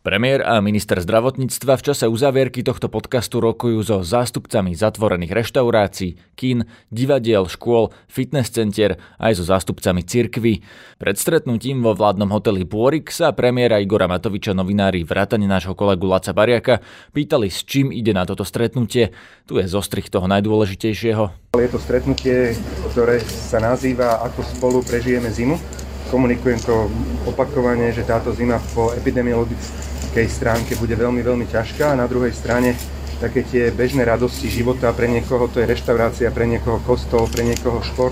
Premiér 0.01 0.41
a 0.41 0.58
minister 0.65 0.98
zdravotníctva 0.98 1.77
v 1.77 1.86
čase 1.93 2.10
uzavierky 2.10 2.65
tohto 2.65 2.89
podcastu 2.89 3.38
rokujú 3.38 3.86
so 3.86 3.98
zástupcami 4.01 4.74
zatvorených 4.74 5.29
reštaurácií, 5.29 6.17
kín, 6.34 6.65
divadiel, 6.89 7.46
škôl, 7.46 7.93
fitness 8.10 8.50
centier 8.50 8.98
aj 9.22 9.38
so 9.38 9.46
zástupcami 9.46 10.01
cirkvy. 10.01 10.65
Pred 10.98 11.22
stretnutím 11.22 11.86
vo 11.86 11.93
vládnom 11.93 12.34
hoteli 12.34 12.65
Pôrik 12.65 13.13
sa 13.13 13.29
premiéra 13.29 13.77
Igora 13.77 14.10
Matoviča 14.10 14.58
novinári 14.58 15.05
vrátane 15.05 15.46
nášho 15.46 15.77
kolegu 15.77 16.10
Laca 16.10 16.34
Bariaka 16.34 16.81
pýtali, 17.13 17.53
s 17.53 17.62
čím 17.62 17.93
ide 17.93 18.17
na 18.17 18.25
toto 18.25 18.41
stretnutie. 18.41 19.13
Tu 19.46 19.62
je 19.62 19.70
zostrich 19.70 20.10
toho 20.10 20.25
najdôležitejšieho. 20.25 21.53
Je 21.62 21.70
to 21.70 21.77
stretnutie, 21.77 22.58
ktoré 22.89 23.22
sa 23.22 23.62
nazýva 23.62 24.17
Ako 24.25 24.41
spolu 24.50 24.81
prežijeme 24.81 25.29
zimu. 25.29 25.62
Komunikujem 26.10 26.58
to 26.65 26.89
opakovane, 27.29 27.93
že 27.93 28.01
táto 28.01 28.34
zima 28.34 28.58
po 28.74 28.98
epidemiologickej 28.98 29.91
technickej 30.12 30.27
stránke 30.44 30.75
bude 30.75 30.91
veľmi, 30.91 31.24
veľmi 31.24 31.48
ťažká 31.48 31.96
a 31.96 32.00
na 32.00 32.03
druhej 32.03 32.36
strane 32.36 32.75
také 33.24 33.48
tie 33.48 33.72
bežné 33.72 34.03
radosti 34.03 34.51
života, 34.51 34.91
pre 34.91 35.08
niekoho 35.08 35.48
to 35.48 35.63
je 35.63 35.72
reštaurácia, 35.72 36.36
pre 36.36 36.44
niekoho 36.44 36.84
kostol, 36.84 37.32
pre 37.32 37.48
niekoho 37.48 37.80
šport 37.80 38.12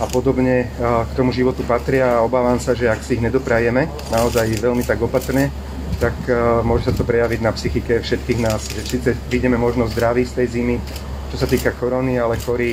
a 0.00 0.08
podobne 0.08 0.72
k 0.80 1.10
tomu 1.12 1.36
životu 1.36 1.60
patria 1.68 2.16
a 2.16 2.24
obávam 2.24 2.56
sa, 2.56 2.72
že 2.72 2.88
ak 2.88 3.04
si 3.04 3.20
ich 3.20 3.24
nedoprajeme 3.28 3.92
naozaj 4.08 4.56
veľmi 4.56 4.88
tak 4.88 5.04
opatrne, 5.04 5.52
tak 6.00 6.16
môže 6.64 6.88
sa 6.88 6.96
to 6.96 7.04
prejaviť 7.04 7.40
na 7.44 7.52
psychike 7.52 8.00
všetkých 8.00 8.40
nás, 8.40 8.64
že 8.72 8.80
síce 8.88 9.10
vidíme 9.28 9.60
možno 9.60 9.84
zdraví 9.84 10.24
z 10.24 10.40
tej 10.40 10.46
zimy, 10.48 10.80
čo 11.28 11.36
sa 11.36 11.44
týka 11.44 11.76
korony, 11.76 12.16
ale 12.16 12.40
chorí 12.40 12.72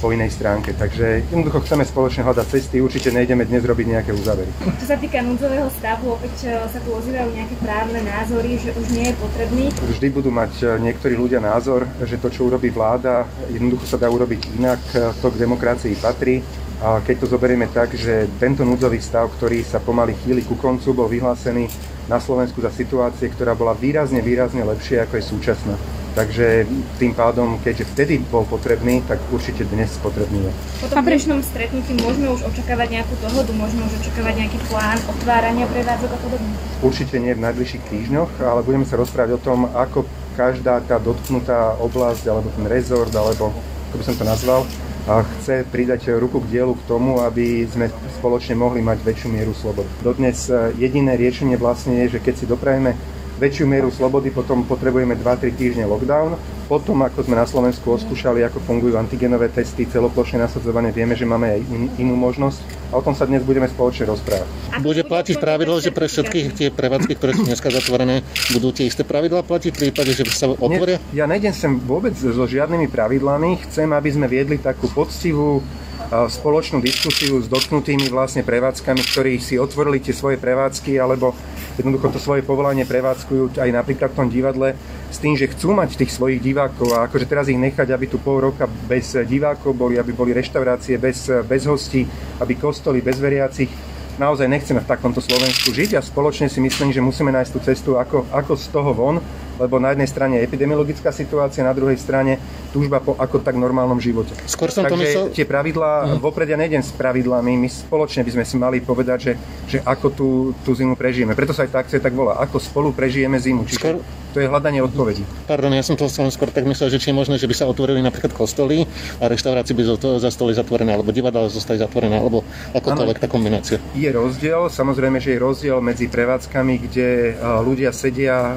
po 0.00 0.08
inej 0.10 0.32
stránke. 0.32 0.72
Takže 0.72 1.28
jednoducho 1.28 1.60
chceme 1.60 1.84
spoločne 1.84 2.24
hľadať 2.24 2.46
cesty, 2.48 2.80
určite 2.80 3.12
nejdeme 3.12 3.44
dnes 3.44 3.60
robiť 3.68 3.86
nejaké 3.86 4.10
uzávery. 4.16 4.48
Čo 4.80 4.86
sa 4.88 4.96
týka 4.96 5.20
núdzového 5.20 5.68
stavu, 5.76 6.16
opäť 6.16 6.48
e, 6.48 6.56
sa 6.56 6.80
tu 6.80 6.88
ozývajú 6.96 7.28
nejaké 7.36 7.54
právne 7.60 8.00
názory, 8.00 8.56
že 8.56 8.72
už 8.72 8.86
nie 8.96 9.12
je 9.12 9.14
potrebný. 9.20 9.64
Vždy 9.76 10.08
budú 10.08 10.32
mať 10.32 10.52
e, 10.64 10.64
niektorí 10.80 11.14
ľudia 11.14 11.44
názor, 11.44 11.84
že 12.00 12.16
to, 12.16 12.32
čo 12.32 12.48
urobí 12.48 12.72
vláda, 12.72 13.28
jednoducho 13.52 13.84
sa 13.84 14.00
dá 14.00 14.08
urobiť 14.08 14.56
inak, 14.56 14.82
e, 14.96 15.12
to 15.20 15.28
k 15.28 15.40
demokracii 15.44 15.94
patrí. 16.00 16.40
A 16.80 17.04
keď 17.04 17.28
to 17.28 17.36
zoberieme 17.36 17.68
tak, 17.68 17.92
že 17.92 18.24
tento 18.40 18.64
núdzový 18.64 19.04
stav, 19.04 19.28
ktorý 19.36 19.60
sa 19.60 19.84
pomaly 19.84 20.16
chýli 20.24 20.40
ku 20.48 20.56
koncu, 20.56 20.96
bol 20.96 21.12
vyhlásený 21.12 21.68
na 22.08 22.16
Slovensku 22.16 22.64
za 22.64 22.72
situácie, 22.72 23.28
ktorá 23.28 23.52
bola 23.52 23.76
výrazne, 23.76 24.24
výrazne 24.24 24.64
lepšia 24.64 25.04
ako 25.04 25.20
je 25.20 25.24
súčasná. 25.28 25.99
Takže 26.10 26.66
tým 26.98 27.14
pádom, 27.14 27.62
keďže 27.62 27.86
vtedy 27.94 28.18
bol 28.18 28.42
potrebný, 28.42 28.98
tak 29.06 29.22
určite 29.30 29.62
dnes 29.70 29.94
potrebný 30.02 30.50
je. 30.50 30.52
Po 30.82 30.88
tom 30.90 31.06
dnešnom 31.06 31.38
stretnutí 31.46 31.94
môžeme 32.02 32.34
už 32.34 32.50
očakávať 32.50 32.98
nejakú 32.98 33.14
dohodu, 33.22 33.50
môžeme 33.54 33.86
už 33.86 33.94
očakávať 34.02 34.34
nejaký 34.42 34.58
plán 34.66 34.98
otvárania 35.06 35.66
prevádzok 35.70 36.10
a 36.10 36.18
podobne? 36.18 36.50
Určite 36.82 37.14
nie 37.22 37.32
v 37.38 37.44
najbližších 37.46 37.84
týždňoch, 37.86 38.42
ale 38.42 38.66
budeme 38.66 38.86
sa 38.90 38.98
rozprávať 38.98 39.38
o 39.38 39.40
tom, 39.40 39.70
ako 39.70 40.02
každá 40.34 40.82
tá 40.82 40.98
dotknutá 40.98 41.78
oblasť, 41.78 42.24
alebo 42.26 42.50
ten 42.58 42.66
rezort, 42.66 43.14
alebo 43.14 43.54
ako 43.90 43.94
by 43.94 44.04
som 44.06 44.16
to 44.18 44.24
nazval, 44.26 44.60
a 45.08 45.24
chce 45.24 45.64
pridať 45.66 46.12
ruku 46.20 46.44
k 46.44 46.58
dielu 46.58 46.74
k 46.76 46.86
tomu, 46.86 47.24
aby 47.24 47.64
sme 47.66 47.88
spoločne 48.20 48.54
mohli 48.58 48.84
mať 48.84 49.00
väčšiu 49.00 49.28
mieru 49.32 49.56
slobody. 49.56 49.88
Dodnes 50.04 50.46
e, 50.52 50.76
jediné 50.76 51.16
riešenie 51.16 51.56
vlastne 51.56 52.04
je, 52.04 52.14
že 52.14 52.22
keď 52.22 52.34
si 52.36 52.44
doprajeme 52.44 52.94
väčšiu 53.40 53.64
mieru 53.64 53.88
slobody, 53.88 54.28
potom 54.28 54.68
potrebujeme 54.68 55.16
2-3 55.16 55.56
týždne 55.56 55.88
lockdown. 55.88 56.36
Potom, 56.68 57.00
ako 57.02 57.26
sme 57.26 57.34
na 57.34 57.48
Slovensku 57.48 57.96
oskúšali, 57.96 58.44
ako 58.46 58.62
fungujú 58.62 58.94
antigenové 58.94 59.50
testy, 59.50 59.88
celoplošné 59.88 60.44
nasadzovanie, 60.44 60.94
vieme, 60.94 61.18
že 61.18 61.26
máme 61.26 61.58
aj 61.58 61.60
in, 61.66 61.84
inú 61.98 62.14
možnosť 62.14 62.62
a 62.92 63.00
o 63.00 63.02
tom 63.02 63.16
sa 63.16 63.26
dnes 63.26 63.42
budeme 63.42 63.66
spoločne 63.66 64.06
rozprávať. 64.06 64.46
Bude 64.78 65.02
platiť 65.02 65.42
pravidlo, 65.42 65.82
že 65.82 65.90
pre 65.90 66.06
všetky 66.06 66.54
tie 66.54 66.68
prevádzky, 66.70 67.12
ktoré 67.18 67.32
sú 67.34 67.42
dneska 67.48 67.74
zatvorené, 67.74 68.22
budú 68.54 68.70
tie 68.70 68.86
isté 68.86 69.02
pravidlá 69.02 69.42
platiť 69.42 69.72
v 69.74 69.78
prípade, 69.88 70.14
že 70.14 70.28
sa 70.30 70.46
otvoria? 70.52 71.02
Nie, 71.10 71.24
ja 71.24 71.26
nejdem 71.26 71.50
sem 71.50 71.74
vôbec 71.74 72.14
so 72.14 72.46
žiadnymi 72.46 72.86
pravidlami. 72.86 73.66
Chcem, 73.66 73.90
aby 73.90 74.10
sme 74.14 74.30
viedli 74.30 74.60
takú 74.60 74.86
poctivú 74.94 75.64
spoločnú 76.10 76.82
diskusiu 76.82 77.38
s 77.38 77.46
dotknutými 77.46 78.10
vlastne 78.10 78.42
prevádzkami, 78.42 78.98
ktorí 78.98 79.38
si 79.38 79.54
otvorili 79.54 80.02
tie 80.02 80.10
svoje 80.10 80.42
prevádzky 80.42 80.98
alebo 80.98 81.38
jednoducho 81.78 82.10
to 82.10 82.18
svoje 82.18 82.42
povolanie 82.42 82.82
prevádzkujú 82.82 83.54
aj 83.54 83.70
napríklad 83.70 84.10
v 84.10 84.18
tom 84.18 84.26
divadle 84.26 84.74
s 85.06 85.22
tým, 85.22 85.38
že 85.38 85.46
chcú 85.54 85.70
mať 85.70 85.94
tých 85.94 86.10
svojich 86.10 86.42
divákov 86.42 86.98
a 86.98 87.06
akože 87.06 87.30
teraz 87.30 87.46
ich 87.46 87.58
nechať, 87.58 87.94
aby 87.94 88.10
tu 88.10 88.18
pol 88.18 88.42
roka 88.42 88.66
bez 88.66 89.14
divákov 89.22 89.70
boli, 89.78 90.02
aby 90.02 90.10
boli 90.10 90.34
reštaurácie 90.34 90.98
bez, 90.98 91.30
bez 91.46 91.62
hostí, 91.70 92.02
aby 92.42 92.58
kostoly 92.58 92.98
bez 92.98 93.22
veriacich. 93.22 93.70
Naozaj 94.18 94.50
nechceme 94.50 94.82
v 94.82 94.90
takomto 94.90 95.22
Slovensku 95.22 95.70
žiť 95.70 95.94
a 95.96 96.02
spoločne 96.02 96.50
si 96.50 96.58
myslím, 96.58 96.90
že 96.90 97.00
musíme 97.00 97.30
nájsť 97.30 97.52
tú 97.54 97.60
cestu, 97.62 97.90
ako, 97.96 98.26
ako 98.34 98.52
z 98.58 98.66
toho 98.68 98.90
von 98.92 99.16
lebo 99.60 99.76
na 99.76 99.92
jednej 99.92 100.08
strane 100.08 100.40
je 100.40 100.48
epidemiologická 100.48 101.12
situácia, 101.12 101.60
na 101.60 101.76
druhej 101.76 102.00
strane 102.00 102.40
túžba 102.72 103.04
po 103.04 103.12
ako 103.20 103.44
tak 103.44 103.60
normálnom 103.60 104.00
živote. 104.00 104.32
Skôr 104.48 104.72
som 104.72 104.88
Takže 104.88 104.96
to 104.96 105.04
myslel... 105.04 105.24
tie 105.36 105.44
pravidlá, 105.44 105.92
uh-huh. 106.08 106.24
vopred 106.24 106.48
ja 106.48 106.56
nejdem 106.56 106.80
s 106.80 106.96
pravidlami, 106.96 107.60
my 107.60 107.68
spoločne 107.68 108.24
by 108.24 108.40
sme 108.40 108.44
si 108.48 108.56
mali 108.56 108.80
povedať, 108.80 109.18
že, 109.20 109.32
že 109.68 109.78
ako 109.84 110.06
tú, 110.16 110.28
tú 110.64 110.72
zimu 110.72 110.96
prežijeme. 110.96 111.36
Preto 111.36 111.52
sa 111.52 111.68
aj 111.68 111.70
tak 111.70 111.86
tak 111.90 112.14
volá, 112.16 112.40
ako 112.40 112.56
spolu 112.56 112.88
prežijeme 112.96 113.36
zimu. 113.36 113.66
Čiže 113.66 113.82
Skôr... 113.82 113.98
to 114.30 114.38
je 114.38 114.46
hľadanie 114.46 114.78
odpovedí. 114.80 115.26
Pardon, 115.50 115.74
ja 115.74 115.82
som 115.82 115.98
to 115.98 116.06
skôr 116.06 116.48
tak 116.54 116.62
myslel, 116.64 116.88
že 116.88 117.02
či 117.02 117.10
je 117.10 117.18
možné, 117.18 117.34
že 117.36 117.50
by 117.50 117.54
sa 117.58 117.66
otvorili 117.66 117.98
napríklad 117.98 118.30
kostoly 118.30 118.86
a 119.18 119.26
reštaurácie 119.26 119.74
by 119.74 119.82
zostali 120.22 120.54
zatvorené, 120.54 120.94
alebo 120.94 121.10
divadla 121.10 121.50
zostali 121.50 121.82
zatvorené, 121.82 122.22
alebo 122.22 122.46
akokoľvek 122.72 123.18
tá 123.18 123.26
kombinácia. 123.26 123.82
Je 123.98 124.06
rozdiel, 124.06 124.70
samozrejme, 124.70 125.18
že 125.18 125.34
je 125.34 125.42
rozdiel 125.42 125.82
medzi 125.82 126.06
prevádzkami, 126.06 126.74
kde 126.86 127.34
ľudia 127.66 127.90
sedia, 127.90 128.54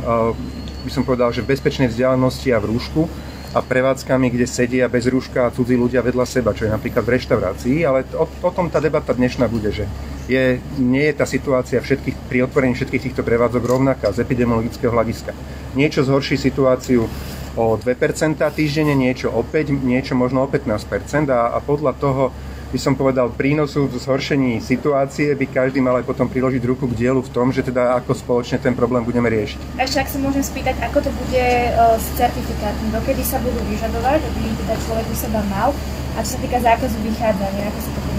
by 0.85 0.91
som 0.93 1.01
povedal, 1.01 1.33
že 1.33 1.41
v 1.41 1.57
bezpečnej 1.57 1.89
vzdialenosti 1.89 2.53
a 2.53 2.61
v 2.61 2.69
rúšku 2.77 3.09
a 3.53 3.61
prevádzkami, 3.61 4.33
kde 4.33 4.49
sedia 4.49 4.89
bez 4.89 5.05
rúška 5.05 5.45
a 5.45 5.53
cudzí 5.53 5.77
ľudia 5.77 6.01
vedľa 6.01 6.25
seba, 6.25 6.57
čo 6.57 6.65
je 6.65 6.73
napríklad 6.73 7.05
v 7.05 7.13
reštaurácii, 7.17 7.77
ale 7.85 8.01
o, 8.17 8.25
o 8.25 8.51
tom 8.53 8.69
tá 8.69 8.81
debata 8.81 9.13
dnešná 9.13 9.45
bude, 9.45 9.69
že 9.69 9.85
je, 10.25 10.57
nie 10.81 11.05
je 11.09 11.13
tá 11.13 11.25
situácia 11.29 11.77
všetkých, 11.77 12.17
pri 12.29 12.49
otvorení 12.49 12.73
všetkých 12.73 13.03
týchto 13.09 13.21
prevádzok 13.21 13.61
rovnaká 13.61 14.09
z 14.09 14.25
epidemiologického 14.25 14.89
hľadiska. 14.89 15.37
Niečo 15.77 16.01
zhorší 16.01 16.37
situáciu 16.41 17.05
o 17.53 17.77
2% 17.77 18.41
týždenne, 18.57 18.97
niečo 18.97 19.29
o 19.29 19.45
5, 19.45 19.69
niečo 19.85 20.17
možno 20.17 20.45
o 20.45 20.47
15% 20.49 21.29
a, 21.29 21.53
a 21.53 21.61
podľa 21.61 21.93
toho 22.01 22.33
by 22.73 22.79
som 22.81 22.97
povedal, 22.97 23.29
prínosu 23.29 23.85
v 23.85 24.01
zhoršení 24.01 24.57
situácie 24.57 25.37
by 25.37 25.45
každý 25.45 25.77
mal 25.77 26.01
aj 26.01 26.09
potom 26.09 26.25
priložiť 26.25 26.65
ruku 26.65 26.89
k 26.89 27.05
dielu 27.05 27.21
v 27.21 27.29
tom, 27.29 27.53
že 27.53 27.61
teda 27.61 27.93
ako 28.01 28.17
spoločne 28.17 28.57
ten 28.57 28.73
problém 28.73 29.05
budeme 29.05 29.29
riešiť. 29.29 29.77
Ešte 29.77 30.01
ak 30.01 30.09
sa 30.09 30.17
môžem 30.17 30.41
spýtať, 30.41 30.81
ako 30.81 31.05
to 31.05 31.13
bude 31.13 31.37
e, 31.37 31.69
s 32.01 32.05
certifikátmi, 32.17 32.89
dokedy 32.89 33.21
sa 33.21 33.37
budú 33.45 33.61
vyžadovať, 33.69 34.25
aby 34.25 34.41
teda 34.65 34.73
človek 34.89 35.05
u 35.05 35.15
seba 35.15 35.41
mal, 35.53 35.69
a 36.17 36.25
čo 36.25 36.33
sa 36.33 36.39
týka 36.41 36.57
zákazu 36.57 36.97
vychádzania, 37.05 37.63
ako 37.69 37.79
sa 37.85 37.91
to 37.93 37.99
bude 38.01 38.13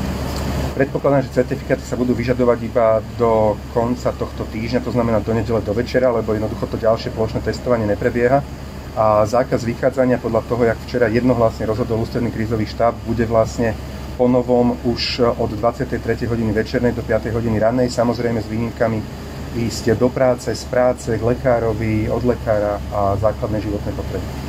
Predpokladám, 0.74 1.22
že 1.22 1.38
certifikáty 1.38 1.86
sa 1.86 1.94
budú 1.94 2.18
vyžadovať 2.18 2.58
iba 2.66 2.98
do 3.14 3.54
konca 3.70 4.10
tohto 4.10 4.42
týždňa, 4.50 4.82
to 4.82 4.90
znamená 4.90 5.22
do 5.22 5.30
nedele 5.30 5.62
do 5.62 5.70
večera, 5.70 6.10
lebo 6.10 6.34
jednoducho 6.34 6.66
to 6.66 6.82
ďalšie 6.82 7.14
plošné 7.14 7.46
testovanie 7.46 7.86
neprebieha. 7.86 8.42
A 8.98 9.22
zákaz 9.22 9.62
vychádzania 9.62 10.18
podľa 10.18 10.42
toho, 10.50 10.66
jak 10.66 10.78
včera 10.82 11.06
jednohlasne 11.06 11.66
rozhodol 11.70 12.02
ústredný 12.02 12.34
krízový 12.34 12.66
štáb, 12.66 12.90
bude 13.06 13.22
vlastne 13.22 13.78
ponovom 14.14 14.78
už 14.86 15.20
od 15.38 15.50
23. 15.50 15.98
hodiny 16.26 16.52
večernej 16.52 16.92
do 16.92 17.02
5. 17.02 17.34
hodiny 17.34 17.58
rannej, 17.58 17.90
samozrejme 17.90 18.42
s 18.42 18.48
výnimkami 18.48 18.98
ísť 19.54 19.94
do 19.94 20.10
práce, 20.10 20.50
z 20.50 20.64
práce, 20.66 21.10
k 21.14 21.22
lekárovi, 21.22 22.10
od 22.10 22.26
lekára 22.26 22.82
a 22.90 23.14
základné 23.16 23.62
životné 23.62 23.90
potreby. 23.94 24.43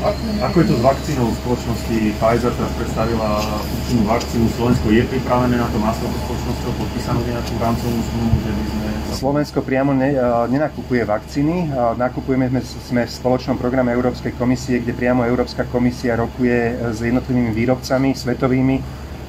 A, 0.00 0.10
ako 0.48 0.56
je 0.60 0.66
to 0.72 0.74
s 0.78 0.82
vakcínou 0.82 1.26
v 1.28 1.36
spoločnosti 1.44 1.96
Pfizer 2.16 2.52
teraz 2.56 2.72
predstavila 2.78 3.28
účinnú 3.68 4.04
vakcínu, 4.08 4.44
Slovensko 4.56 4.86
je 4.88 5.04
pripravené 5.04 5.56
na 5.60 5.68
to, 5.68 5.76
má 5.76 5.92
s 5.92 6.00
spoločnosťou 6.00 6.72
podpísanú 6.80 7.20
nejakú 7.28 7.54
rámcovú 7.60 7.98
zmluvu, 8.00 8.36
že 8.40 8.50
by 8.50 8.64
sme... 8.64 8.86
Slovensko 9.10 9.58
priamo 9.60 9.92
ne, 9.92 10.16
nenakupuje 10.48 11.02
vakcíny, 11.04 11.68
nakupujeme 11.98 12.48
sme, 12.48 12.60
sme 12.64 13.02
v 13.04 13.12
spoločnom 13.12 13.60
programe 13.60 13.92
Európskej 13.92 14.32
komisie, 14.40 14.80
kde 14.80 14.96
priamo 14.96 15.26
Európska 15.28 15.68
komisia 15.68 16.16
rokuje 16.16 16.80
s 16.94 16.98
jednotlivými 17.04 17.52
výrobcami 17.52 18.16
svetovými 18.16 18.76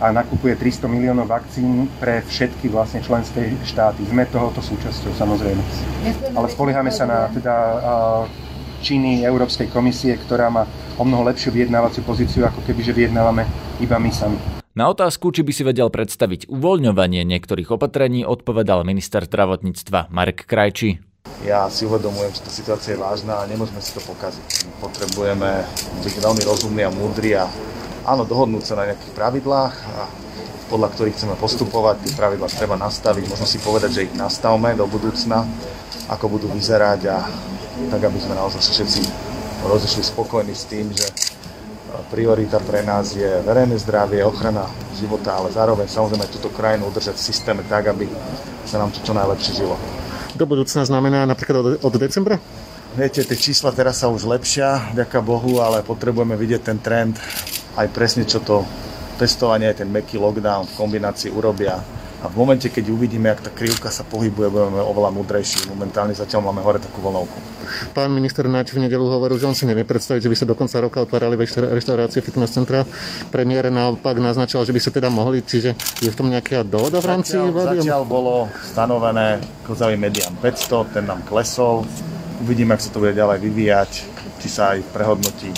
a 0.02 0.10
nakupuje 0.10 0.58
300 0.58 0.90
miliónov 0.90 1.30
vakcín 1.30 1.86
pre 2.02 2.26
všetky 2.26 2.74
vlastne 2.74 3.06
členské 3.06 3.54
štáty. 3.62 4.02
Sme 4.10 4.26
tohoto 4.26 4.58
súčasťou 4.58 5.14
samozrejme. 5.14 5.62
Ale 6.34 6.48
spoliehame 6.50 6.90
sa 6.90 7.06
na 7.06 7.30
teda 7.30 7.54
činy 8.82 9.22
Európskej 9.22 9.70
komisie, 9.70 10.18
ktorá 10.18 10.50
má 10.50 10.66
o 10.98 11.06
mnoho 11.06 11.30
lepšiu 11.30 11.54
vyjednávaciu 11.54 12.02
pozíciu, 12.02 12.44
ako 12.50 12.66
keby 12.66 12.82
že 12.82 12.98
vyjednávame 12.98 13.46
iba 13.78 14.02
my 14.02 14.10
sami. 14.10 14.42
Na 14.72 14.88
otázku, 14.88 15.30
či 15.36 15.44
by 15.44 15.52
si 15.52 15.64
vedel 15.68 15.92
predstaviť 15.92 16.50
uvoľňovanie 16.50 17.22
niektorých 17.28 17.76
opatrení, 17.76 18.24
odpovedal 18.24 18.88
minister 18.88 19.28
zdravotníctva 19.28 20.10
Marek 20.10 20.48
Krajčí. 20.48 21.04
Ja 21.46 21.68
si 21.70 21.86
uvedomujem, 21.86 22.34
že 22.34 22.46
tá 22.46 22.52
situácia 22.54 22.96
je 22.96 23.04
vážna 23.04 23.44
a 23.44 23.50
nemôžeme 23.52 23.84
si 23.84 23.94
to 23.94 24.02
pokaziť. 24.02 24.74
Potrebujeme 24.80 25.68
byť 26.02 26.16
veľmi 26.18 26.44
rozumní 26.48 26.82
a 26.88 26.94
múdri 26.94 27.36
a 27.36 27.52
áno, 28.08 28.26
dohodnúť 28.26 28.64
sa 28.64 28.80
na 28.80 28.90
nejakých 28.90 29.14
pravidlách 29.14 29.76
a 29.76 30.08
podľa 30.72 30.88
ktorých 30.96 31.16
chceme 31.20 31.36
postupovať. 31.36 32.08
Tie 32.08 32.16
pravidlá 32.16 32.48
treba 32.48 32.80
nastaviť, 32.80 33.28
možno 33.28 33.44
si 33.44 33.60
povedať, 33.60 33.90
že 33.92 34.04
ich 34.08 34.14
nastavme 34.16 34.72
do 34.72 34.88
budúcna, 34.88 35.44
ako 36.08 36.40
budú 36.40 36.48
vyzerať 36.48 37.02
a 37.12 37.18
tak 37.90 38.02
aby 38.06 38.20
sme 38.22 38.38
naozaj 38.38 38.62
všetci 38.62 39.02
rozešli 39.66 40.04
spokojní 40.06 40.54
s 40.54 40.70
tým, 40.70 40.92
že 40.94 41.08
priorita 42.12 42.60
pre 42.60 42.84
nás 42.84 43.16
je 43.16 43.40
verejné 43.44 43.80
zdravie, 43.80 44.20
ochrana 44.24 44.68
života, 45.00 45.40
ale 45.40 45.52
zároveň 45.52 45.88
samozrejme 45.88 46.28
túto 46.28 46.52
krajinu 46.52 46.92
udržať 46.92 47.16
v 47.16 47.26
systéme 47.32 47.62
tak, 47.68 47.88
aby 47.88 48.08
sa 48.68 48.80
nám 48.80 48.92
to 48.92 49.00
čo 49.04 49.16
najlepšie 49.16 49.64
žilo. 49.64 49.76
Do 50.36 50.44
budúcna 50.48 50.84
znamená 50.84 51.24
napríklad 51.28 51.80
od, 51.80 51.94
decembra? 51.96 52.40
Viete, 52.96 53.24
tie 53.24 53.38
čísla 53.40 53.72
teraz 53.72 54.04
sa 54.04 54.12
už 54.12 54.28
lepšia, 54.28 54.92
ďaká 54.92 55.24
Bohu, 55.24 55.64
ale 55.64 55.80
potrebujeme 55.80 56.36
vidieť 56.36 56.62
ten 56.64 56.80
trend, 56.84 57.16
aj 57.80 57.88
presne 57.96 58.28
čo 58.28 58.44
to 58.44 58.68
testovanie, 59.16 59.72
ten 59.72 59.88
meký 59.88 60.20
lockdown 60.20 60.68
v 60.68 60.76
kombinácii 60.76 61.32
urobia 61.32 61.80
a 62.22 62.30
v 62.30 62.36
momente, 62.38 62.70
keď 62.70 62.94
uvidíme, 62.94 63.34
ak 63.34 63.42
tá 63.42 63.50
krivka 63.50 63.90
sa 63.90 64.06
pohybuje, 64.06 64.54
budeme 64.54 64.78
oveľa 64.78 65.10
múdrejší. 65.10 65.74
Momentálne 65.74 66.14
zatiaľ 66.14 66.54
máme 66.54 66.62
hore 66.62 66.78
takú 66.78 67.02
vlnovku. 67.02 67.34
Pán 67.98 68.14
minister 68.14 68.46
Nač 68.46 68.70
v 68.78 68.86
nedelu 68.86 69.02
hovoril, 69.02 69.42
že 69.42 69.50
on 69.50 69.58
si 69.58 69.66
nevie 69.66 69.82
predstaviť, 69.82 70.22
že 70.22 70.30
by 70.30 70.38
sa 70.38 70.46
do 70.46 70.54
konca 70.54 70.78
roka 70.78 71.02
otvárali 71.02 71.34
reštaurácie, 71.50 72.22
fitness 72.22 72.54
centra. 72.54 72.86
Premiér 73.34 73.74
naopak 73.74 74.22
naznačil, 74.22 74.62
že 74.62 74.74
by 74.76 74.82
sa 74.82 74.94
teda 74.94 75.10
mohli, 75.10 75.42
čiže 75.42 75.74
je 75.98 76.10
v 76.14 76.18
tom 76.18 76.30
nejaká 76.30 76.62
dohoda 76.62 77.02
v 77.02 77.10
rámci 77.10 77.42
zatiaľ, 77.42 77.82
Zatiaľ 77.82 78.02
bolo 78.06 78.54
stanovené 78.70 79.42
kozavý 79.66 79.98
median 79.98 80.38
500, 80.38 80.94
ten 80.94 81.10
nám 81.10 81.26
klesol. 81.26 81.90
Uvidíme, 82.46 82.78
ak 82.78 82.86
sa 82.86 82.94
to 82.94 83.02
bude 83.02 83.18
ďalej 83.18 83.42
vyvíjať, 83.42 83.92
či 84.42 84.48
sa 84.50 84.78
aj 84.78 84.86
prehodnotí 84.94 85.50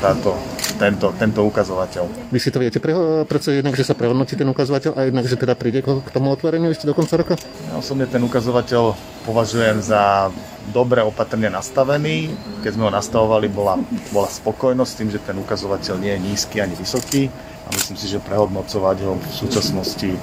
táto 0.00 0.32
tento, 0.80 1.12
tento 1.20 1.44
ukazovateľ. 1.44 2.32
Vy 2.32 2.40
si 2.40 2.48
to 2.48 2.56
viete 2.56 2.80
predsa 3.28 3.52
jednak, 3.52 3.76
že 3.76 3.84
sa 3.84 3.92
prehodnotí 3.92 4.32
ten 4.32 4.48
ukazovateľ 4.48 4.96
a 4.96 5.00
jednak, 5.12 5.28
že 5.28 5.36
teda 5.36 5.52
príde 5.52 5.84
k 5.84 6.08
tomu 6.08 6.32
otvoreniu 6.32 6.72
ešte 6.72 6.88
do 6.88 6.96
konca 6.96 7.20
roka? 7.20 7.36
Ja 7.68 7.76
osobne 7.76 8.08
ten 8.08 8.24
ukazovateľ 8.24 8.96
považujem 9.28 9.84
za 9.84 10.32
dobre 10.72 11.04
opatrne 11.04 11.52
nastavený. 11.52 12.32
Keď 12.64 12.80
sme 12.80 12.88
ho 12.88 12.92
nastavovali, 12.96 13.52
bola, 13.52 13.76
bola 14.08 14.28
spokojnosť 14.32 14.88
s 14.88 14.96
tým, 14.96 15.08
že 15.12 15.20
ten 15.20 15.36
ukazovateľ 15.36 16.00
nie 16.00 16.16
je 16.16 16.20
nízky 16.32 16.64
ani 16.64 16.72
vysoký 16.72 17.28
a 17.68 17.68
myslím 17.76 17.96
si, 18.00 18.06
že 18.08 18.24
prehodnocovať 18.24 18.96
ho 19.04 19.20
v 19.20 19.28
súčasnosti 19.36 20.16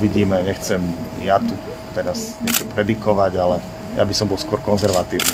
uvidíme. 0.00 0.40
Nechcem 0.40 0.80
ja 1.20 1.36
tu 1.36 1.52
teraz 1.92 2.40
niečo 2.40 2.64
predikovať, 2.72 3.32
ale 3.36 3.60
ja 4.00 4.08
by 4.08 4.14
som 4.16 4.24
bol 4.24 4.40
skôr 4.40 4.56
konzervatívny. 4.64 5.32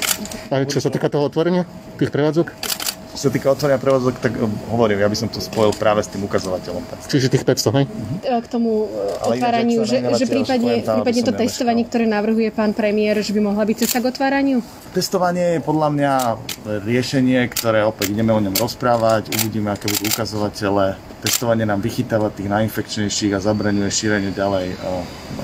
A 0.50 0.66
čo 0.66 0.82
sa 0.82 0.90
týka 0.90 1.06
toho 1.06 1.30
otvorenia, 1.30 1.62
tých 1.94 2.10
prevádzok? 2.10 2.82
Čo 3.14 3.31
sa 3.31 3.31
týka 3.31 3.46
otvorenia 3.55 3.79
prevádzok, 3.79 4.14
tak 4.18 4.33
um, 4.42 4.50
hovorím, 4.74 4.98
ja 4.98 5.07
by 5.07 5.14
som 5.14 5.31
to 5.31 5.38
spojil 5.38 5.70
práve 5.70 6.03
s 6.03 6.11
tým 6.11 6.27
ukazovateľom. 6.27 6.83
Čiže 7.07 7.31
tých 7.31 7.46
500, 7.46 7.79
hej? 7.79 7.85
Uh-huh. 7.87 8.42
K 8.42 8.46
tomu 8.50 8.90
Ale 9.22 9.38
otváraniu, 9.38 9.87
že, 9.87 10.03
že 10.18 10.27
prípadne, 10.27 10.83
prípadne 10.83 11.22
to 11.22 11.31
testovanie, 11.31 11.87
ktoré 11.87 12.11
navrhuje 12.11 12.50
pán 12.50 12.74
premiér, 12.74 13.22
že 13.22 13.31
by 13.31 13.40
mohla 13.46 13.62
byť 13.62 13.77
cesta 13.87 14.03
k 14.03 14.11
otváraniu? 14.11 14.59
Testovanie 14.90 15.59
je 15.59 15.61
podľa 15.62 15.88
mňa 15.94 16.12
riešenie, 16.83 17.38
ktoré 17.55 17.87
opäť 17.87 18.11
ideme 18.11 18.35
o 18.35 18.42
ňom 18.42 18.59
rozprávať, 18.59 19.31
uvidíme, 19.38 19.70
aké 19.70 19.87
budú 19.87 20.11
ukazovatele. 20.11 20.98
Testovanie 21.22 21.62
nám 21.62 21.87
vychytáva 21.87 22.35
tých 22.35 22.50
najinfekčnejších 22.50 23.33
a 23.33 23.38
zabraňuje 23.38 23.88
šírenie 23.94 24.35
ďalej 24.35 24.74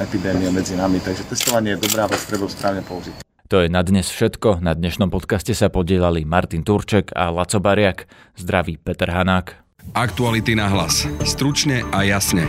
epidémie 0.02 0.50
medzi 0.50 0.74
nami. 0.74 0.98
Takže 0.98 1.22
testovanie 1.30 1.78
je 1.78 1.86
dobrá 1.86 2.10
vec, 2.10 2.18
treba 2.26 2.50
správne 2.50 2.82
použiť. 2.82 3.29
To 3.50 3.58
je 3.58 3.66
na 3.66 3.82
dnes 3.82 4.06
všetko. 4.06 4.62
Na 4.62 4.78
dnešnom 4.78 5.10
podcaste 5.10 5.50
sa 5.58 5.66
podielali 5.66 6.22
Martin 6.22 6.62
Turček 6.62 7.10
a 7.18 7.34
Laco 7.34 7.58
Bariak. 7.58 8.06
Zdraví 8.38 8.78
Peter 8.78 9.10
Hanák. 9.10 9.58
Aktuality 9.90 10.54
na 10.54 10.70
hlas. 10.70 11.02
Stručne 11.26 11.82
a 11.90 12.06
jasne. 12.06 12.46